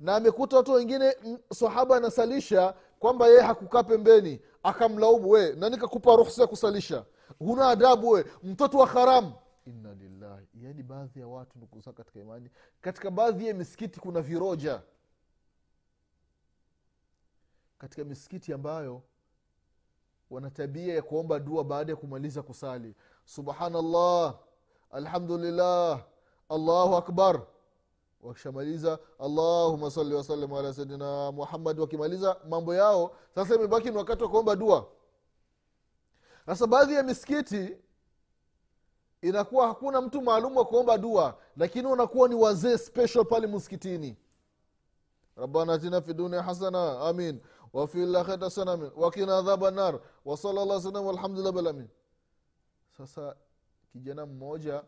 Na 0.00 0.16
amekuta 0.16 0.56
watu 0.56 0.72
wengine 0.72 1.16
sahaba 1.54 1.96
anasalisha 1.96 2.74
kwamba 2.98 3.26
yeye 3.26 3.40
hakukaa 3.40 3.82
pembeni 3.82 4.40
akamlaumu 4.62 5.30
we 5.30 5.52
nanikakupa 5.52 6.16
ruhsa 6.16 6.42
ya 6.42 6.48
kusalisha? 6.48 7.04
Huna 7.38 7.68
adabu 7.68 8.08
we 8.10 8.24
mtoto 8.42 8.78
wa 8.78 8.86
haramu 8.86 9.32
inna 9.66 9.94
lillahi. 9.94 10.46
Yaani 10.54 10.82
baadhi 10.82 11.20
ya 11.20 11.28
watu 11.28 11.58
ndugu 11.58 11.82
katika 11.92 12.20
imani 12.20 12.50
katika 12.80 13.10
baadhi 13.10 13.46
ya 13.48 13.54
misikiti 13.54 14.00
kuna 14.00 14.20
viroja. 14.20 14.82
Katika 17.78 18.04
misikiti 18.04 18.52
ambayo 18.52 19.02
wana 20.30 20.50
tabia 20.50 20.94
ya 20.94 21.02
kuomba 21.02 21.38
dua 21.40 21.64
baada 21.64 21.92
ya 21.92 21.96
kumaliza 21.96 22.42
kusali. 22.42 22.94
Subhanallah 23.24 24.38
alhamdulillah 24.90 26.04
allahu 26.48 26.96
akbar 26.96 27.46
wakishamaliza 28.22 28.98
allahuma 29.18 29.90
sali 29.90 30.14
wasalim 30.14 30.52
ala 30.52 30.74
sayidina 30.74 31.32
muhammad. 31.32 31.80
Wakimaliza 31.80 32.36
mambo 32.48 32.74
yao 32.74 33.16
sasa 33.34 33.54
imebaki 33.54 33.90
ni 33.90 33.96
wakati 33.96 34.22
wa 34.22 34.28
kuomba 34.28 34.56
dua. 34.56 34.86
Sasa 36.46 36.66
baadhi 36.66 36.94
ya 36.94 37.02
misikiti 37.02 37.76
inakuwa 39.22 39.66
hakuna 39.66 40.00
mtu 40.00 40.22
maalum 40.22 40.56
wa 40.56 40.64
kuomba 40.64 40.98
dua 40.98 41.38
lakini 41.56 41.86
unakuwa 41.86 42.28
ni 42.28 42.34
wazee 42.34 42.78
special 42.78 43.24
pale 43.24 43.46
msikitini. 43.46 44.16
Rabbana 45.36 45.72
atina 45.72 46.00
fi 46.00 46.14
dunia 46.14 46.42
hasana 46.42 47.00
amin. 47.00 47.40
Wafi 47.72 47.98
lakhirati 48.06 48.44
hasana 48.44 48.72
amin. 48.72 48.90
Wakina 48.96 49.38
adhaba 49.38 49.70
nar. 49.70 50.00
Wasala 50.24 50.64
llah 50.64 50.80
salam 50.80 51.06
walhamdulillah 51.06 51.52
balamin 51.52 51.88
sasa 52.98 53.36
kijana 53.92 54.26
mmoja 54.26 54.84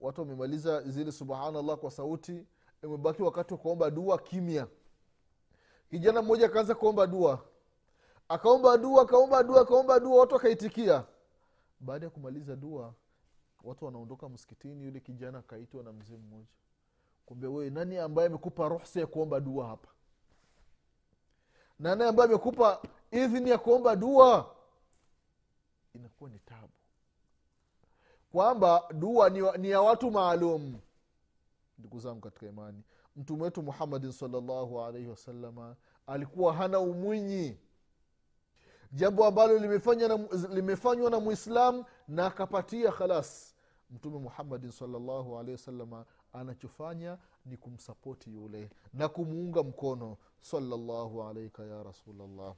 watu 0.00 0.20
wamemaliza 0.20 0.80
zile 0.82 1.12
subhanallah 1.12 1.76
kwa 1.76 1.90
sauti 1.90 2.46
imebaki 2.84 3.22
wakati 3.22 3.54
wa 3.54 3.58
kuomba 3.58 3.90
dua 3.90 4.18
kimya. 4.18 4.66
Kijana 5.90 6.22
mmoja 6.22 6.46
akaanza 6.46 6.74
kuomba 6.74 7.06
dua. 7.06 7.44
Akaomba 8.28 8.78
dua 8.78 9.02
akaomba 9.02 9.42
dua 9.42 9.60
akaomba 9.60 10.00
dua 10.00 10.20
watu 10.20 10.34
wakaitikia. 10.34 11.04
Baada 11.80 12.06
ya 12.06 12.10
kumaliza 12.10 12.56
dua 12.56 12.94
watu 13.64 13.84
wanaondoka 13.84 14.28
msikitini 14.28 14.84
yule 14.84 15.00
kijana 15.00 15.38
akaitwa 15.38 15.82
na 15.82 15.92
mzee 15.92 16.16
mmoja. 16.16 16.46
Kumbe 17.26 17.46
wewe 17.46 17.70
nani 17.70 17.98
ambaye 17.98 18.28
amekupa 18.28 18.68
ruhsa 18.68 19.00
ya 19.00 19.06
kuomba 19.06 19.40
dua 19.40 19.66
hapa? 19.66 19.88
Nani 21.78 22.04
ambaye 22.04 22.28
amekupa 22.28 22.82
idhini 23.10 23.50
ya 23.50 23.58
kuomba 23.58 23.96
dua? 23.96 24.54
Inakuwa 25.94 26.30
ni 26.30 26.38
tabu. 26.38 26.72
Kwamba 28.32 28.82
dua 28.92 29.30
ni, 29.30 29.40
ni 29.58 29.70
ya 29.70 29.80
watu 29.80 30.10
maalum 30.10 30.78
ndugu 31.78 32.00
zangu 32.00 32.20
katika 32.20 32.46
imani. 32.46 32.82
Mtume 33.16 33.42
wetu 33.42 33.62
muhammadin 33.62 34.12
salllahu 34.12 34.82
alaihi 34.82 35.08
wasalama 35.08 35.76
alikuwa 36.06 36.54
hana 36.54 36.80
umwinyi. 36.80 37.58
Jambo 38.92 39.24
ambalo 39.26 39.58
limefanywa 40.52 41.10
na, 41.10 41.20
mwislamu 41.20 41.84
na 42.08 42.26
akapatia 42.26 42.92
khalas. 42.92 43.54
Mtume 43.90 44.18
muhammadin 44.18 44.70
salllahu 44.70 45.34
alaihi 45.38 45.52
wasalama 45.52 46.04
anachofanya 46.32 47.18
ni 47.44 47.56
kumsapoti 47.56 48.32
yule 48.32 48.70
na 48.92 49.08
kumuunga 49.08 49.62
mkono. 49.62 50.16
Salllahu 50.40 51.22
alaika 51.22 51.64
ya 51.64 51.82
rasulllah 51.82 52.54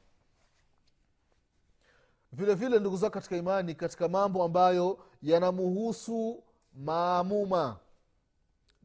vile 2.32 2.54
vile 2.54 2.78
ndugu 2.78 2.96
zao 2.96 3.10
katika 3.10 3.36
imani 3.36 3.74
katika 3.74 4.08
mambo 4.08 4.44
ambayo 4.44 4.98
yanamuhusu 5.22 6.42
maamuma 6.74 7.76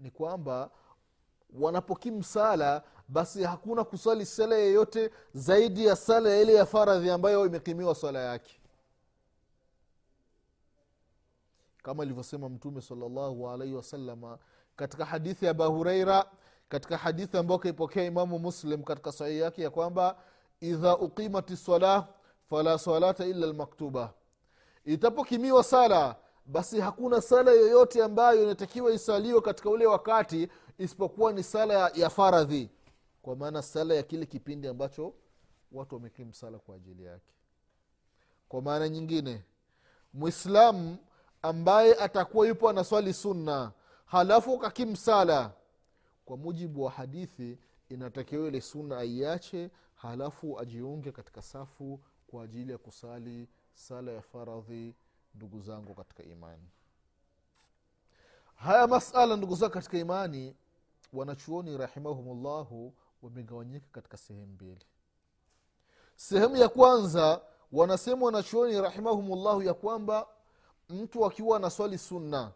ni 0.02 0.12
kwamba 0.12 0.70
wanapokimu 1.60 2.24
sala 2.24 2.84
basi 3.08 3.44
hakuna 3.44 3.84
kusali 3.84 4.26
sala 4.26 4.56
yeyote 4.56 5.12
zaidi 5.34 5.86
ya 5.86 5.96
sala 5.96 6.30
ya 6.30 6.42
ile 6.42 6.54
ya 6.54 6.66
faradhi 6.66 7.10
ambayo 7.10 7.46
imekimiwa 7.46 7.96
swala 7.96 8.20
yake. 8.20 8.62
Kama 11.84 12.04
ilivyosema 12.04 12.50
mtume 12.50 12.82
salllahu 12.82 13.50
alaihi 13.50 13.74
wasalama 13.74 14.38
katika 14.76 15.06
hadithi 15.06 15.46
ya 15.46 15.52
abahureira 15.52 16.26
katika 16.70 16.98
hadithi 16.98 17.38
ambayo 17.38 17.60
kaipokea 17.60 18.04
imamu 18.04 18.40
muslim 18.40 18.84
katika 18.84 19.12
sahihi 19.12 19.40
yake 19.40 19.62
ya 19.62 19.70
kwamba 19.70 20.18
idha 20.60 20.98
uqimati 20.98 21.58
salah 21.58 22.08
fala 22.50 22.78
salata 22.80 23.26
illa 23.26 23.48
lmaktuba 23.48 24.14
itapokimiwa 24.86 25.64
sala 25.64 26.16
basi 26.46 26.80
hakuna 26.80 27.22
sala 27.22 27.52
yoyote 27.52 28.04
ambayo 28.04 28.44
inatakiwa 28.44 28.92
isaliwe 28.94 29.42
katika 29.42 29.70
ule 29.70 29.86
wakati 29.86 30.48
isipokuwa 30.78 31.34
ni 31.34 31.44
sala 31.44 31.74
ya, 31.74 31.92
ya 31.96 32.10
faradhi. 32.10 32.70
Kwa 33.22 33.36
maana 33.36 33.62
sala 33.62 33.94
ya 33.94 34.04
kile 34.04 34.26
kipindi 34.26 34.68
ambacho 34.68 35.14
watu 35.72 35.96
wamekimu 35.96 36.34
sala 36.34 36.60
kwa 36.60 36.76
ajili 36.76 37.04
yake. 37.04 37.34
Kwa 38.50 38.62
maana 38.62 38.90
nyingine 38.90 39.44
mwislamu 40.14 40.98
ambaye 41.42 41.96
atakuwa 41.96 42.48
yupo 42.48 42.70
anaswali 42.70 43.14
sunna 43.14 43.72
halafu 44.06 44.58
kakimu 44.58 44.96
sala 44.96 45.52
kwa 46.26 46.38
mujibu 46.38 46.84
wa 46.84 46.92
hadithi 46.92 47.58
inatakiwa 47.90 48.48
ile 48.48 48.62
sunna 48.62 48.98
aiache 48.98 49.70
halafu 49.96 50.60
ajiunge 50.60 51.12
katika 51.12 51.42
safu 51.42 52.00
kwa 52.28 52.44
ajili 52.44 52.72
ya 52.72 52.78
kusali 52.78 53.48
sala 53.74 54.12
ya 54.12 54.22
faradhi 54.22 54.96
ndugu 55.36 55.62
zangu 55.62 55.94
katika 55.94 56.24
imani. 56.24 56.70
Haya 58.56 58.88
masala 58.88 59.36
ndugu 59.36 59.56
zangu 59.56 59.74
katika 59.74 59.98
imani 59.98 60.56
wanachuoni 61.14 61.78
rahimahumullahu 61.78 62.94
wamegawanyika 63.22 63.86
katika 63.92 64.18
sehemu 64.18 64.46
mbili. 64.46 64.86
Sehemu 66.16 66.56
ya 66.58 66.70
kwanza 66.70 67.42
wanasema 67.72 68.26
wanachuoni 68.26 68.82
rahimahumullahu 68.82 69.64
ya 69.64 69.74
kwamba 69.74 70.28
mtu 70.90 71.26
akiwa 71.26 71.58
anaswali 71.58 71.98
sunna 71.98 72.52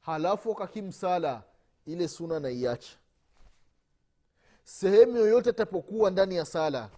halafu 0.00 0.52
akakimsala 0.52 1.42
ile 1.86 2.08
suna 2.08 2.40
naiacha. 2.40 2.96
Sehemu 4.64 5.16
yoyote 5.16 5.50
atapokuwa 5.50 6.10
ndani 6.10 6.36
ya 6.36 6.44
sala 6.44 6.90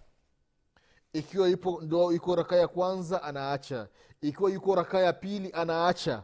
ikiwa 1.13 1.49
ipo 1.49 1.81
ndo 1.81 2.11
iko 2.13 2.35
raka 2.35 2.55
ya 2.55 2.67
kwanza 2.67 3.23
anaacha. 3.23 3.87
Ikiwa 4.21 4.51
yuko 4.51 4.75
raka 4.75 4.99
ya 4.99 5.13
pili 5.13 5.51
anaacha. 5.53 6.23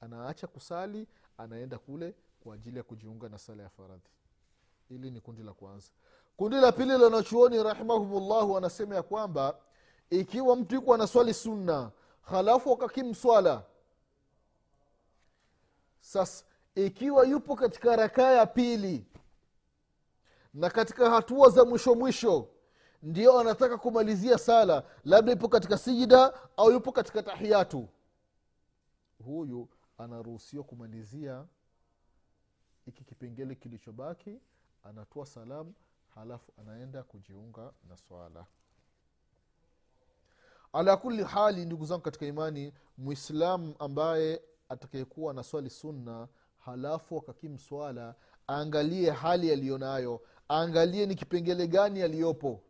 Anaacha 0.00 0.46
kusali 0.46 1.08
anaenda 1.38 1.78
kule 1.78 2.14
kwa 2.40 2.54
ajili 2.54 2.76
ya 2.76 2.82
kujiunga 2.82 3.28
na 3.28 3.38
sala 3.38 3.62
ya 3.62 3.68
faradhi. 3.68 4.08
Hili 4.88 5.10
ni 5.10 5.20
kundi 5.20 5.42
la 5.42 5.52
kwanza. 5.52 5.90
Kundi 6.36 6.56
la 6.56 6.72
pili 6.72 6.98
lanachuoni 6.98 7.62
rahimahumllahu 7.62 8.56
anasema 8.56 8.94
ya 8.94 9.02
kwamba 9.02 9.56
ikiwa 10.10 10.56
mtu 10.56 10.74
yuko 10.74 10.94
anaswali 10.94 11.34
sunna 11.34 11.90
halafu 12.22 12.72
akakimswala 12.72 13.62
sasa 16.00 16.44
ikiwa 16.74 17.26
yupo 17.26 17.56
katika 17.56 17.96
rakaa 17.96 18.30
ya 18.30 18.46
pili 18.46 19.06
na 20.54 20.70
katika 20.70 21.10
hatua 21.10 21.50
za 21.50 21.64
mwisho 21.64 21.94
mwisho 21.94 22.48
ndio 23.02 23.38
anataka 23.40 23.78
kumalizia 23.78 24.38
sala 24.38 24.84
labda 25.04 25.32
yupo 25.32 25.48
katika 25.48 25.78
sijida 25.78 26.32
au 26.56 26.70
yupo 26.72 26.92
katika 26.92 27.22
tahiyatu. 27.22 27.88
Huyu 29.24 29.68
anaruhusiwa 29.98 30.64
kumalizia 30.64 31.44
hiki 32.84 33.04
kipengele 33.04 33.54
kilichobaki 33.54 34.40
anatoa 34.84 35.26
salamu 35.26 35.74
halafu 36.14 36.52
anaenda 36.56 37.02
kujiunga 37.02 37.72
na 37.88 37.96
swala. 37.96 38.46
Ala 40.72 40.96
kuli 40.96 41.24
hali 41.24 41.64
ndugu 41.66 41.84
zangu 41.84 42.02
katika 42.02 42.26
imani 42.26 42.72
mwislamu 42.98 43.74
ambaye 43.78 44.42
atakayekuwa 44.68 45.34
na 45.34 45.42
swali 45.42 45.70
sunna 45.70 46.28
halafu 46.58 47.18
akakimu 47.18 47.58
swala 47.58 48.14
aangalie 48.48 49.10
hali 49.10 49.52
aliyonayo 49.52 50.20
aangalie 50.50 51.06
ni 51.06 51.14
kipengele 51.14 51.66
gani 51.66 52.02
aliyopo 52.02 52.62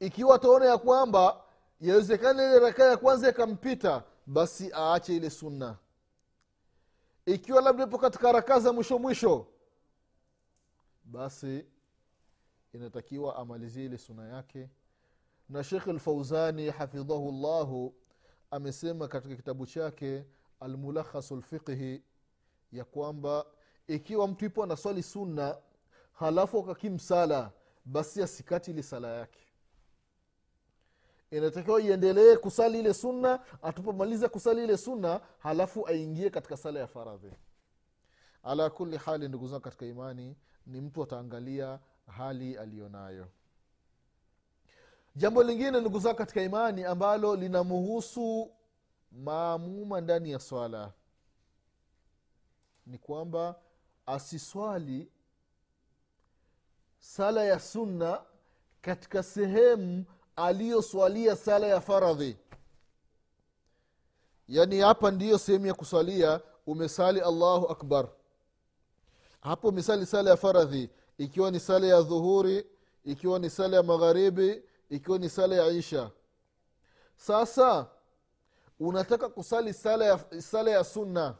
ikiwa 0.00 0.34
ataona 0.36 0.64
ya 0.66 0.78
kwamba 0.78 1.42
yawezekana 1.80 2.42
ile 2.44 2.58
rakaa 2.58 2.84
ya 2.90 2.96
kwanza 2.96 3.28
ikampita 3.30 4.04
basi 4.26 4.70
aache 4.74 5.16
ile 5.16 5.30
sunna. 5.30 5.76
Ikiwa 7.26 7.62
labda 7.62 7.84
ipo 7.84 7.98
katika 7.98 8.32
rakaa 8.32 8.58
za 8.58 8.72
mwisho 8.72 8.98
mwisho 8.98 9.46
basi 11.04 11.66
inatakiwa 12.72 13.36
amalizie 13.36 13.84
ile 13.84 13.98
suna 13.98 14.28
yake. 14.28 14.68
Na 15.48 15.64
shekh 15.64 15.86
lfauzani 15.86 16.70
hafidhahu 16.70 17.32
llahu 17.32 17.94
amesema 18.50 19.08
katika 19.08 19.36
kitabu 19.36 19.66
chake 19.66 20.24
almulakhasu 20.60 21.36
lfiqhi 21.36 22.02
ya 22.72 22.84
kwamba 22.84 23.46
ikiwa 23.86 24.28
mtu 24.28 24.44
ipo 24.44 24.62
anaswali 24.62 25.02
sunna 25.02 25.58
halafu 26.12 26.58
akakimsala 26.58 27.52
basi 27.84 28.22
asikati 28.22 28.70
ile 28.70 28.82
sala 28.82 29.08
yake 29.08 29.45
inatakiwa 31.30 31.80
iendelee 31.82 32.36
kusali 32.36 32.78
ile 32.80 32.94
sunna 32.94 33.40
atupomaliza 33.62 34.28
kusali 34.28 34.64
ile 34.64 34.76
sunna 34.76 35.20
halafu 35.38 35.86
aingie 35.88 36.30
katika 36.30 36.56
sala 36.56 36.80
ya 36.80 36.86
faradhi. 36.86 37.32
Ala 38.42 38.70
kuli 38.70 38.96
hali 38.96 39.28
ndugu 39.28 39.48
zangu 39.48 39.62
katika 39.62 39.86
imani 39.86 40.36
ni 40.66 40.80
mtu 40.80 41.02
ataangalia 41.02 41.78
hali 42.06 42.56
aliyonayo 42.58 43.26
jambo 45.16 45.42
lingine 45.42 45.80
ndugu 45.80 45.98
zangu 45.98 46.16
katika 46.16 46.42
imani 46.42 46.84
ambalo 46.84 47.36
linamuhusu 47.36 48.50
maamuma 49.12 50.00
ndani 50.00 50.30
ya 50.30 50.38
swala 50.38 50.92
ni 52.86 52.98
kwamba 52.98 53.60
asiswali 54.06 55.08
sala 56.98 57.44
ya 57.44 57.60
sunna 57.60 58.22
katika 58.80 59.22
sehemu 59.22 60.04
aliyoswalia 60.36 61.36
sala 61.36 61.66
ya 61.66 61.80
faradhi. 61.80 62.36
Yaani 64.48 64.80
hapa 64.80 65.10
ndiyo 65.10 65.38
sehemu 65.38 65.66
ya 65.66 65.74
kuswalia 65.74 66.40
umesali 66.66 67.20
allahu 67.20 67.66
akbar. 67.68 68.08
Hapo 69.40 69.68
umesali 69.68 70.06
sala 70.06 70.30
ya 70.30 70.36
faradhi 70.36 70.90
ikiwa 71.18 71.50
ni 71.50 71.60
sala 71.60 71.86
ya 71.86 72.02
dhuhuri 72.02 72.66
ikiwa 73.04 73.38
ni 73.38 73.50
sala 73.50 73.76
ya 73.76 73.82
magharibi 73.82 74.62
ikiwa 74.90 75.18
ni 75.18 75.28
sala 75.28 75.54
ya 75.56 75.66
isha. 75.68 76.10
Sasa 77.16 77.86
unataka 78.80 79.28
kusali 79.28 79.74
sala 79.74 80.04
ya, 80.04 80.42
sala 80.42 80.70
ya 80.70 80.84
sunna. 80.84 81.34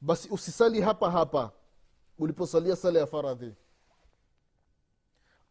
Basi 0.00 0.28
usisali 0.30 0.80
hapa 0.80 1.10
hapa 1.10 1.52
uliposalia 2.18 2.76
sala 2.76 2.98
ya 3.00 3.06
faradhi. 3.06 3.54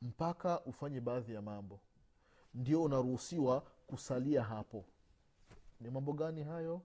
Mpaka 0.02 0.62
ufanye 0.62 1.02
baadhi 1.02 1.34
ya 1.34 1.42
mambo 1.42 1.80
ndio 2.54 2.84
unaruhusiwa 2.84 3.62
kusalia 3.88 4.44
hapo. 4.44 4.86
Ni 5.82 5.90
mambo 5.90 6.14
gani 6.14 6.44
hayo? 6.44 6.82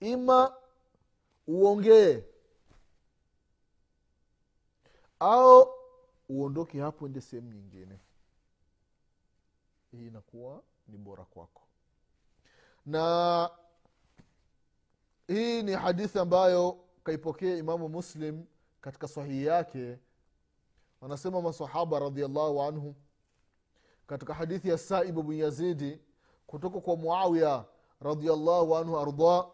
Ima 0.00 0.54
uongee. 1.46 2.24
Au 5.20 5.68
uondoke 6.28 6.80
hapo 6.80 7.06
ende 7.06 7.20
sehemu 7.20 7.52
nyingine. 7.52 7.98
Hii 9.92 10.06
inakuwa 10.06 10.62
ni 10.88 10.98
bora 10.98 11.24
kwako. 11.24 11.62
Na 12.86 13.50
hii 15.28 15.62
ni 15.62 15.72
hadithi 15.72 16.18
ambayo 16.18 16.84
kaipokea 17.04 17.56
imamu 17.56 17.88
muslim 17.88 18.44
katika 18.80 19.08
sahihi 19.08 19.44
yake. 19.44 19.98
Wanasema 21.00 21.42
masahaba 21.42 21.98
radiallahu 21.98 22.62
anhu 22.62 22.94
katika 24.06 24.34
hadithi 24.34 24.68
ya 24.68 24.78
saibu 24.78 25.22
bn 25.22 25.32
yazidi 25.32 26.00
kutoka 26.46 26.80
kwa 26.80 26.96
muawiya 26.96 27.64
radiallahu 28.00 28.76
anhu 28.76 28.98
arda 28.98 29.44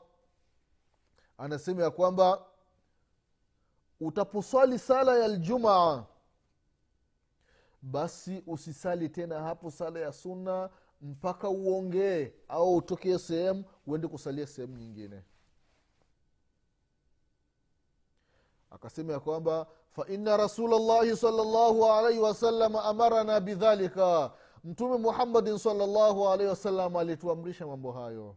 anasema 1.38 1.82
ya 1.82 1.90
kwamba 1.90 2.44
utaposwali 4.00 4.78
sala 4.78 5.18
ya 5.18 5.28
ljumaa 5.28 6.04
basi 7.82 8.42
usisali 8.46 9.08
tena 9.08 9.42
hapo 9.42 9.70
sala 9.70 10.00
ya 10.00 10.12
sunna 10.12 10.70
mpaka 11.00 11.48
uongee 11.48 12.32
au 12.48 12.76
utokee 12.76 13.18
sehemu 13.18 13.64
uende 13.86 14.08
kusalia 14.08 14.46
sehemu 14.46 14.76
nyingine 14.76 15.22
akasema 18.70 19.12
ya 19.12 19.20
kwamba 19.20 19.66
faina 19.90 20.36
rasulllahi 20.36 21.16
salllahu 21.16 21.84
alaihi 21.86 22.20
wasallam 22.20 22.76
amarana 22.76 23.40
bidhalika. 23.40 24.32
Mtume 24.64 24.96
muhammadin 24.96 25.58
salllahu 25.58 26.28
alaihi 26.28 26.50
wasallam 26.50 26.96
alituamrisha 26.96 27.66
mambo 27.66 27.92
hayo. 27.92 28.36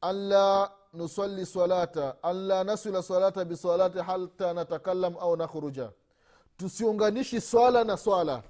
Anla 0.00 0.72
nusali 0.92 1.46
salata 1.46 2.22
anla 2.22 2.64
nasila 2.64 3.02
salata 3.02 3.44
bisalati 3.44 3.98
hata 3.98 4.54
natakalam 4.54 5.16
au 5.20 5.36
nakhruja. 5.36 5.92
Tusiunganishi 6.56 7.40
swala 7.40 7.84
na 7.84 7.96
swala. 7.96 8.42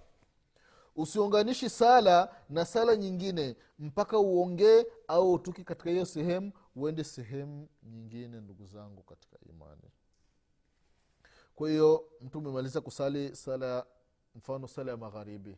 Usiunganishi 0.97 1.71
sala 1.71 2.29
na 2.51 2.65
sala 2.65 2.97
nyingine 2.97 3.57
mpaka 3.79 4.19
uongee 4.19 4.87
au 5.09 5.33
utuki 5.33 5.65
katika 5.65 5.91
hiyo 5.91 6.05
sehemu 6.05 6.53
uende 6.77 7.05
sehemu 7.05 7.69
nyingine 7.83 8.41
ndugu 8.41 8.67
zangu 8.67 9.03
katika 9.03 9.37
imani 9.51 9.83
kwa 11.59 11.71
hiyo 11.71 12.05
mtu 12.21 12.39
umemaliza 12.39 12.81
kusali 12.81 13.37
sala 13.37 13.87
mfano 14.35 14.69
sala 14.69 14.91
ya 14.91 14.97
magharibi. 14.97 15.57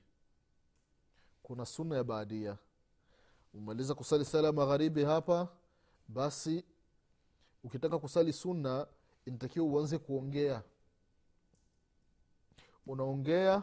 Kuna 1.42 1.66
sunna 1.66 1.96
ya 1.96 2.04
baadia. 2.04 2.56
Umemaliza 3.54 3.94
kusali 3.94 4.24
sala 4.24 4.46
ya 4.46 4.52
magharibi 4.52 5.04
hapa 5.04 5.48
basi 6.08 6.64
ukitaka 7.64 7.98
kusali 7.98 8.32
sunna 8.32 8.86
inatakiwa 9.26 9.66
uanze 9.66 9.98
kuongea. 9.98 10.62
Unaongea 12.86 13.62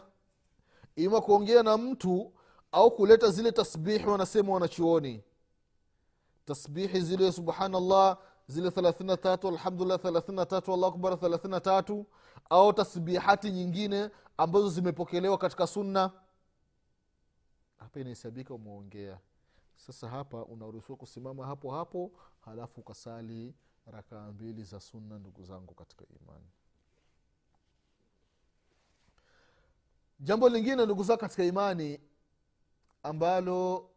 ima 0.95 1.21
kuongea 1.21 1.63
na 1.63 1.77
mtu 1.77 2.33
au 2.71 2.91
kuleta 2.91 3.29
zile 3.31 3.51
tasbihi 3.51 4.05
wanasema 4.05 4.53
wanachuoni. 4.53 5.23
Tasbihi 6.45 7.01
zile 7.01 7.31
subhanallah 7.31 8.17
zile 8.47 8.71
thelathini 8.71 9.17
tatu 9.17 9.47
alhamdulillah 9.47 9.99
thelathini 10.01 10.45
tatu 10.45 10.73
allahu 10.73 10.95
akbar 10.95 11.19
thelathini 11.19 11.61
tatu 11.61 12.05
au 12.49 12.73
tasbihati 12.73 13.51
nyingine 13.51 14.09
ambazo 14.37 14.69
zimepokelewa 14.69 15.37
katika 15.37 15.67
sunna? 15.67 16.11
Hapa 17.77 17.99
inahesabika 17.99 18.53
umeongea. 18.53 19.19
Sasa 19.75 20.09
hapa 20.09 20.45
unaruhusiwa 20.45 20.97
kusimama 20.97 21.45
hapo 21.45 21.71
hapo 21.71 22.11
halafu 22.39 22.81
ukasali 22.81 23.53
rakaa 23.85 24.31
mbili 24.31 24.63
za 24.63 24.79
sunna 24.79 25.19
ndugu 25.19 25.43
zangu 25.43 25.73
katika 25.73 26.05
imani. 26.21 26.45
Jambo 30.19 30.49
lingine 30.49 30.85
ndugu 30.85 31.03
zangu 31.03 31.19
katika 31.19 31.43
imani 31.43 31.99
ambalo 33.03 33.89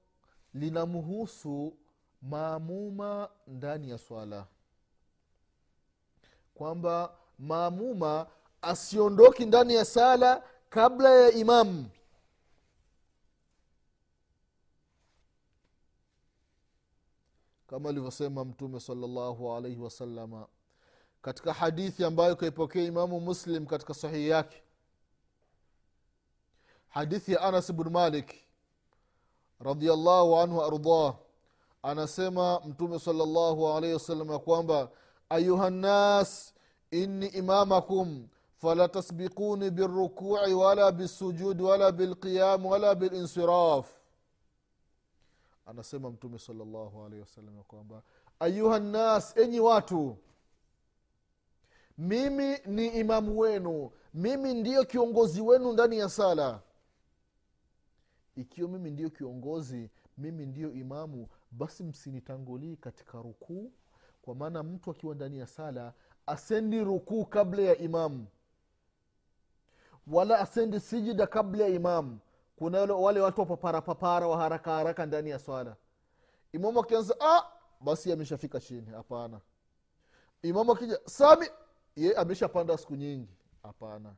linamhusu 0.54 1.76
maamuma 2.22 3.28
ndani 3.46 3.90
ya 3.90 3.98
swala. 3.98 4.46
Kwamba 6.54 7.16
maamuma 7.38 8.26
asiondoki 8.62 9.46
ndani 9.46 9.74
ya 9.74 9.84
sala 9.84 10.42
kabla 10.70 11.10
ya 11.10 11.30
imamu 11.32 11.90
kama 17.66 17.88
alivyosema 17.88 18.44
mtume 18.44 18.80
salllahu 18.80 19.52
alaihi 19.54 19.80
wasalama 19.80 20.46
katika 21.22 21.52
hadithi 21.52 22.04
ambayo 22.04 22.36
kaipokea 22.36 22.82
imamu 22.84 23.20
muslim 23.20 23.66
katika 23.66 23.94
sahihi 23.94 24.28
yake. 24.28 24.62
Hadithi 26.88 27.32
ya 27.32 27.40
anas 27.40 27.72
bnu 27.72 27.90
malik 27.90 28.34
radiallahu 29.60 30.36
anhu 30.36 30.62
ardah 30.64 31.14
anasema 31.82 32.60
mtume 32.60 32.98
salllahu 32.98 33.68
alaihi 33.68 33.94
wasallam 33.94 34.30
ya 34.30 34.38
kwamba 34.38 34.90
ayuha 35.28 35.70
nnas 35.70 36.54
inni 36.90 37.26
imamakum 37.26 38.28
fala 38.56 38.88
tasbikuni 38.88 39.70
birukui 39.70 40.54
wala 40.54 40.92
bisujudi 40.92 41.62
wala 41.62 41.92
bilqiyam 41.92 42.66
wala 42.66 42.94
bilinsiraf 42.94 43.86
anasema 45.66 46.10
mtume 46.10 46.38
salllahu 46.38 47.02
alaihi 47.04 47.20
wasallam 47.20 47.56
ya 47.56 47.62
kwamba 47.62 48.02
ayuhannas 48.40 49.36
enyi 49.36 49.60
watu 49.60 50.16
mimi 51.98 52.58
ni 52.66 52.86
imamu 52.86 53.38
wenu 53.38 53.90
mimi 54.14 54.54
ndiyo 54.54 54.84
kiongozi 54.84 55.40
wenu 55.40 55.72
ndani 55.72 55.98
ya 55.98 56.08
sala. 56.08 56.60
Ikiwa 58.36 58.68
mimi 58.68 58.90
ndiyo 58.90 59.10
kiongozi 59.10 59.90
mimi 60.18 60.46
ndiyo 60.46 60.72
imamu 60.72 61.28
basi 61.50 61.82
msinitangulii 61.84 62.76
katika 62.76 63.22
rukuu 63.22 63.72
kwa 64.22 64.34
maana 64.34 64.62
mtu 64.62 64.90
akiwa 64.90 65.14
ndani 65.14 65.38
ya 65.38 65.46
sala 65.46 65.92
asendi 66.26 66.84
rukuu 66.84 67.24
kabla 67.24 67.62
ya 67.62 67.78
imamu 67.78 68.26
wala 70.06 70.38
asendi 70.38 70.80
sijida 70.80 71.26
kabla 71.26 71.64
ya 71.64 71.70
imamu 71.70 72.18
kuna 72.56 72.80
wale 72.80 73.20
watu 73.20 73.40
wapaparapapara 73.40 74.26
wa 74.28 74.36
haraka 74.38 74.70
haraka 74.74 75.06
ndani 75.06 75.30
ya 75.30 75.38
swala. 75.38 75.76
Imamu 76.52 76.80
akianza 76.80 77.16
ah, 77.20 77.42
basi 77.80 78.12
ameshafika 78.12 78.60
chini. 78.60 78.90
Hapana. 78.90 79.40
Imamu 80.42 80.72
akija 80.72 80.98
sami 81.04 81.46
ye 81.96 82.14
ameshapanda 82.14 82.78
siku 82.78 82.96
nyingi. 82.96 83.36
Hapana. 83.62 84.14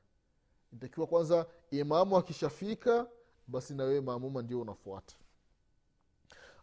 Takiwa 0.81 1.07
kwanza 1.07 1.47
imamu 1.71 2.17
akishafika 2.17 3.07
basi 3.47 3.75
na 3.75 3.85
wewe 3.85 4.01
maamuma 4.01 4.43
ndio 4.43 4.61
unafuata 4.61 5.17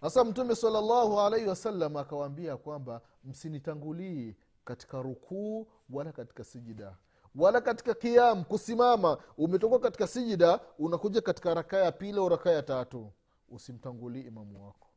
sasa 0.02 0.24
mtume 0.24 0.56
salllahu 0.56 1.20
alaihi 1.20 1.48
wasallam 1.48 1.98
akawaambia 1.98 2.58
kwamba 2.58 3.02
msinitangulii 3.24 4.36
katika 4.66 5.02
rukuu 5.02 5.68
wala 5.90 6.12
katika 6.12 6.44
sijida 6.44 6.98
wala 7.36 7.62
katika 7.62 7.94
kiam 7.94 8.44
kusimama. 8.44 9.18
Umetoka 9.38 9.80
katika 9.80 10.08
sijida 10.08 10.60
unakuja 10.80 11.22
katika 11.22 11.54
rakaa 11.54 11.78
ya 11.78 11.92
pili 11.92 12.18
au 12.18 12.30
rakaa 12.30 12.52
ya 12.52 12.64
tatu. 12.64 13.12
Usimtangulii 13.50 14.22
imamu 14.22 14.66
wako. 14.66 14.88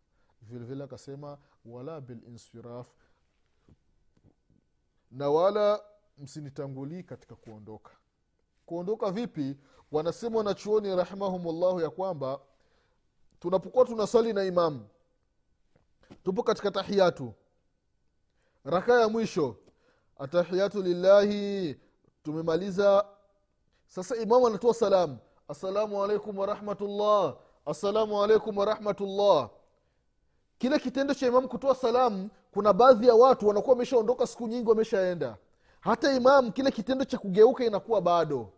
Vilevile 0.43 0.85
akasema 0.85 1.39
wala 1.65 2.01
bilinsiraf 2.01 2.87
na 5.11 5.31
wala 5.31 5.81
msinitangulii 6.19 7.03
katika 7.03 7.35
kuondoka. 7.37 7.91
Kuondoka 8.67 9.11
vipi? 9.11 9.59
Wanasema 9.93 10.39
wanachuoni 10.39 10.97
rahimahumllahu 10.97 11.81
ya 11.81 11.91
kwamba 11.91 12.41
tunapokuwa 13.43 13.85
tunaswali 13.85 14.33
na 14.33 14.45
imamu 14.45 14.87
tupo 16.25 16.43
katika 16.43 16.71
tahiyatu. 16.71 17.33
Rakaa 18.65 19.01
ya 19.01 19.09
mwisho 19.09 19.57
atahiyatu 20.19 20.83
lillahi 20.83 21.77
tumemaliza. 22.23 23.07
Sasa 23.87 24.17
imamu 24.17 24.47
anatoa 24.47 24.75
salamu 24.75 25.19
assalamu 25.49 26.05
alaikum 26.05 26.39
warahmatullah 26.39 27.37
assalamu 27.67 28.23
alaikum 28.23 28.59
warahmatullah 28.59 29.51
kile 30.59 30.79
kitendo 30.79 31.15
cha 31.15 31.27
imamu 31.27 31.49
kutoa 31.49 31.75
salamu 31.75 32.31
kuna 32.53 32.73
baadhi 32.73 33.07
ya 33.07 33.15
watu 33.15 33.49
wanakuwa 33.49 33.73
wameshaondoka 33.73 34.27
siku 34.27 34.49
nyingi 34.49 34.69
wameshaenda. 34.69 35.37
Hata 35.81 36.13
imamu 36.13 36.53
kile 36.53 36.71
kitendo 36.71 37.05
cha 37.05 37.19
kugeuka 37.19 37.65
inakuwa 37.65 38.01
bado. 38.01 38.53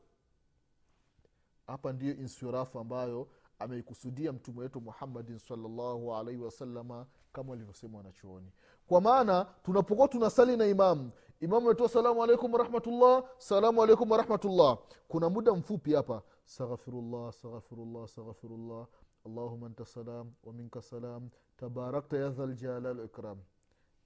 Hapa 1.67 1.93
ndiyo 1.93 2.15
insirafu 2.15 2.79
ambayo 2.79 3.29
ameikusudia 3.59 4.33
mtume 4.33 4.61
wetu 4.61 4.81
muhammadin 4.81 5.39
salllahu 5.39 6.15
alaihi 6.15 6.41
wasalama 6.41 7.07
kama 7.33 7.53
alivyosema 7.55 7.99
wanachuoni 7.99 8.53
kwa 8.87 9.01
maana 9.01 9.45
tunapokuwa 9.63 10.09
tunasali 10.09 10.57
na 10.57 10.67
imamu 10.67 11.11
imamu 11.41 11.67
ametoa 11.67 11.89
salamu 11.89 12.23
alaikum 12.23 12.53
warahmatullah 12.53 13.25
salamu 13.39 13.83
alaikum 13.83 14.11
warahmatullah 14.11 14.79
kuna 15.09 15.31
muda 15.31 15.53
mfupi 15.55 15.95
hapa. 15.95 16.23
Staghfirullah 16.45 17.33
staghfirullah 17.33 18.09
staghfirullah 18.09 18.87
allahuma 19.27 19.67
anta 19.67 19.85
salam 19.85 20.33
waminka 20.45 20.83
salam. 20.83 21.29
Tabarakta 21.57 22.17
ya 22.17 22.29
dhaljalal 22.31 23.05
ikram. 23.05 23.39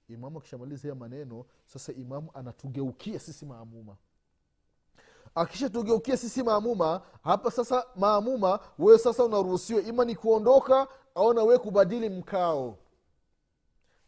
Imamu 0.07 0.37
akishamaliza 0.39 0.87
ya 0.87 0.95
maneno 0.95 1.45
sasa 1.65 1.93
imamu 1.93 2.31
anatugeukia 2.33 3.19
sisi 3.19 3.45
maamuma 3.45 3.97
akishatugeukia 5.39 6.17
sisi 6.17 6.43
maamuma 6.43 7.01
hapa 7.23 7.51
sasa 7.51 7.85
maamuma 7.95 8.59
wewe 8.79 8.99
sasa 8.99 9.23
unaruhusiwa. 9.23 9.81
Ima 9.81 10.05
ni 10.05 10.15
kuondoka 10.15 10.87
au 11.15 11.33
na 11.33 11.43
wewe 11.43 11.57
kubadili 11.59 12.09
mkao. 12.09 12.77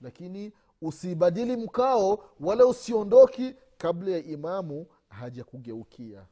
Lakini 0.02 0.54
usibadili 0.82 1.58
mkao 1.58 2.24
wala 2.40 2.66
usiondoki 2.66 3.56
kabla 3.78 4.12
ya 4.12 4.24
imamu 4.24 4.86
hajakugeukia. 5.10 6.26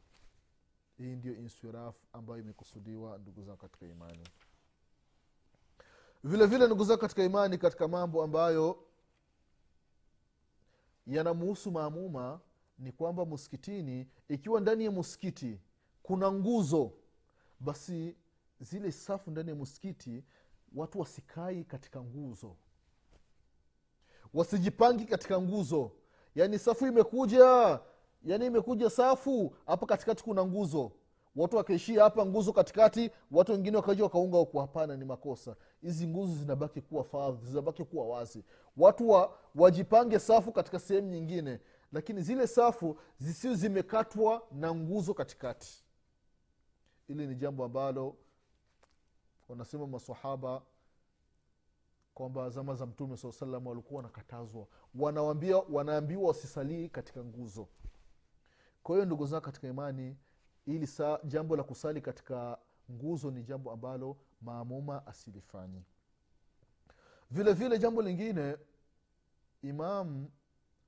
Hii 0.98 1.16
ndio 1.16 1.36
insiraf 1.36 1.96
ambayo 2.14 2.40
imekusudiwa 2.40 3.18
ndugu 3.18 3.44
zangu 3.44 3.58
katika 3.58 3.86
imani. 3.86 4.24
Vile 6.24 6.46
vile 6.46 6.66
ndugu 6.66 6.84
zangu 6.84 7.02
katika 7.02 7.24
imani 7.24 7.58
katika 7.58 7.88
mambo 7.88 8.24
ambayo 8.24 8.78
yanamuhusu 11.08 11.72
maamuma 11.72 12.40
ni 12.80 12.92
kwamba 12.92 13.26
msikitini 13.26 14.08
ikiwa 14.30 14.62
ndani 14.62 14.86
ya 14.86 14.92
msikiti 14.92 15.60
kuna 16.04 16.32
nguzo 16.32 16.92
basi 17.60 18.16
zile 18.60 18.92
safu 18.92 19.32
ndani 19.32 19.50
ya 19.50 19.56
msikiti 19.56 20.24
watu 20.76 21.00
wasikai 21.00 21.64
katika 21.64 22.02
nguzo. 22.04 22.56
Wasijipangi 24.34 25.06
katika 25.06 25.42
nguzo. 25.42 25.92
Yaani 26.36 26.60
safu 26.60 26.88
imekuja 26.88 27.80
yaani 28.24 28.46
imekuja 28.46 28.90
safu 28.90 29.56
hapa 29.66 29.86
katikati 29.86 30.24
kuna 30.24 30.46
nguzo. 30.46 30.92
Watu 31.36 31.58
wakaishia 31.58 32.04
hapa 32.04 32.26
nguzo 32.26 32.54
katikati 32.54 33.12
watu 33.32 33.52
wengine 33.52 33.78
wakaja 33.78 34.04
wakaunga 34.04 34.38
huku. 34.38 34.58
Hapana 34.60 34.98
ni 34.98 35.06
makosa. 35.06 35.56
Hizi 35.82 36.08
nguzo 36.08 36.36
zinabaki 36.36 36.82
kuwa 36.82 37.04
fadhi 37.04 37.46
zinabaki 37.46 37.84
kuwa 37.86 38.08
wazi. 38.08 38.44
Watu 38.78 39.10
wa, 39.10 39.38
wajipange 39.56 40.20
safu 40.20 40.52
katika 40.52 40.80
sehemu 40.80 41.08
nyingine 41.10 41.60
lakini 41.92 42.22
zile 42.22 42.48
safu 42.48 43.00
zisio 43.18 43.56
zimekatwa 43.56 44.48
na 44.52 44.76
nguzo 44.76 45.14
katikati. 45.14 45.84
Ili 47.08 47.28
ni 47.28 47.36
jambo 47.36 47.64
ambalo 47.66 48.18
wanasema 49.50 49.88
masahaba 49.88 50.62
kwamba 52.14 52.50
zama 52.50 52.76
za 52.76 52.86
mtume 52.86 53.18
saa 53.18 53.32
salam 53.32 53.68
walikuwa 53.68 53.98
wanakatazwa. 53.98 54.68
Wanawambia 54.96 55.58
wanaambiwa 55.58 56.28
wasisalii 56.28 56.90
katika 56.90 57.24
nguzo. 57.24 57.68
Kwa 58.84 58.96
hiyo 58.96 59.06
ndugu 59.06 59.26
zao 59.26 59.42
katika 59.42 59.68
imani 59.68 60.18
ili 60.66 60.88
sa 60.88 61.20
jambo 61.24 61.56
la 61.56 61.64
kusali 61.64 62.02
katika 62.02 62.58
nguzo 62.92 63.32
ni 63.32 63.44
jambo 63.44 63.72
ambalo 63.72 64.18
maamuma 64.42 65.08
asilifanyi. 65.08 65.84
Vile 67.32 67.54
vile 67.54 67.80
jambo 67.80 68.02
lingine 68.02 68.58
imam 69.62 70.28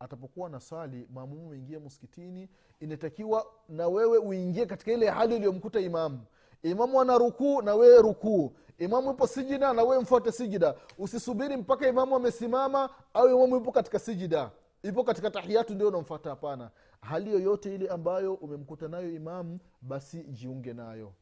atapokuwa 0.01 0.49
na 0.49 0.59
swali 0.59 1.07
maamumu 1.13 1.49
uingie 1.49 1.79
msikitini 1.79 2.49
inatakiwa 2.79 3.45
na 3.69 3.87
wewe 3.87 4.17
uingie 4.17 4.65
katika 4.65 4.91
ile 4.91 5.09
hali 5.09 5.35
iliyomkuta 5.35 5.79
imamu. 5.79 6.19
Imamu 6.63 7.01
ana 7.01 7.17
rukuu 7.17 7.61
na 7.61 7.75
wewe 7.75 8.01
rukuu. 8.01 8.53
Imamu 8.77 9.11
ipo 9.11 9.27
sijida 9.27 9.73
na 9.73 9.83
wewe 9.83 10.01
mfuate 10.03 10.31
sijida. 10.31 10.75
Usisubiri 10.97 11.57
mpaka 11.57 11.87
imamu 11.87 12.15
amesimama 12.15 12.89
au 13.13 13.29
imamu 13.29 13.57
ipo 13.57 13.71
katika 13.71 13.99
sijida. 13.99 14.51
Ipo 14.83 15.03
katika 15.03 15.31
tahiyatu 15.31 15.75
ndio 15.75 15.87
unamfata 15.87 16.29
hapana. 16.29 16.71
Hali 17.01 17.31
yoyote 17.31 17.75
ile 17.75 17.87
ambayo 17.89 18.33
umemkuta 18.33 18.87
nayo 18.87 19.11
imamu 19.11 19.59
basi 19.81 20.23
jiunge 20.23 20.73
nayo. 20.73 21.13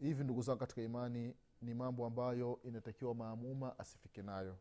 Hivi 0.00 0.24
ndugu 0.24 0.42
zangu 0.42 0.58
katika 0.58 0.82
imani 0.82 1.34
ni 1.62 1.74
mambo 1.74 2.06
ambayo 2.06 2.58
inatakiwa 2.64 3.14
maamuma 3.14 3.78
asifike 3.78 4.22
nayo. 4.22 4.56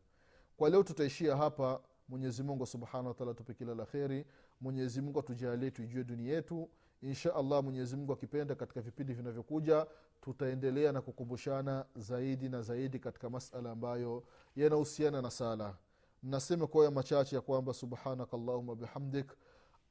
Kwa 0.58 0.70
leo 0.70 0.84
tutaishia 0.84 1.36
hapa 1.38 1.80
mwenyezi 2.10 2.44
mungu 2.44 2.66
subhanahu 2.66 3.08
wataala 3.08 3.34
tupe 3.34 3.54
kila 3.54 3.76
la 3.76 3.86
kheri. 3.86 4.26
Mwenyezi 4.62 5.02
atujalie 5.20 5.72
tuijue 5.72 6.04
dunia 6.04 6.34
yetu. 6.34 6.70
Insha 7.02 7.36
allah 7.36 7.64
mwenyezi 7.64 7.96
mungu 7.98 8.14
akipenda 8.14 8.56
katika 8.56 8.82
vipindi 8.82 9.14
vinavyokuja 9.14 9.88
tutaendelea 10.22 10.92
na 10.92 11.02
kukumbushana 11.02 11.86
zaidi 11.96 12.50
na 12.50 12.62
zaidi 12.62 13.00
katika 13.00 13.30
masala 13.30 13.72
ambayo 13.72 14.24
yanahusiana 14.56 15.22
na 15.22 15.32
sala. 15.32 15.78
Nasema 16.24 16.68
kwa 16.68 16.92
machache 16.92 17.36
ya 17.36 17.42
kwamba 17.42 17.74
subhanaka 17.74 18.38
bihamdik. 18.76 19.32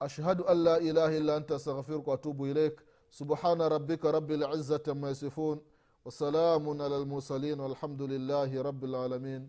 Ashhadu 0.01 0.49
an 0.49 0.59
la 0.63 0.81
ilaha 0.81 1.15
illa 1.17 1.37
anta 1.37 1.55
astaghfiruka 1.57 2.11
waatubu 2.11 2.47
ilaik 2.47 2.81
subhana 3.11 3.69
rabika 3.69 4.13
rabi 4.13 4.37
lizati 4.37 4.91
ama 4.91 5.15
wasalamun 6.05 6.81
ala 6.81 6.99
lmursalin 6.99 7.61
walhamdu 7.61 8.07
lillahi 8.07 8.63
rabi 8.63 8.87
lalamin 8.87 9.49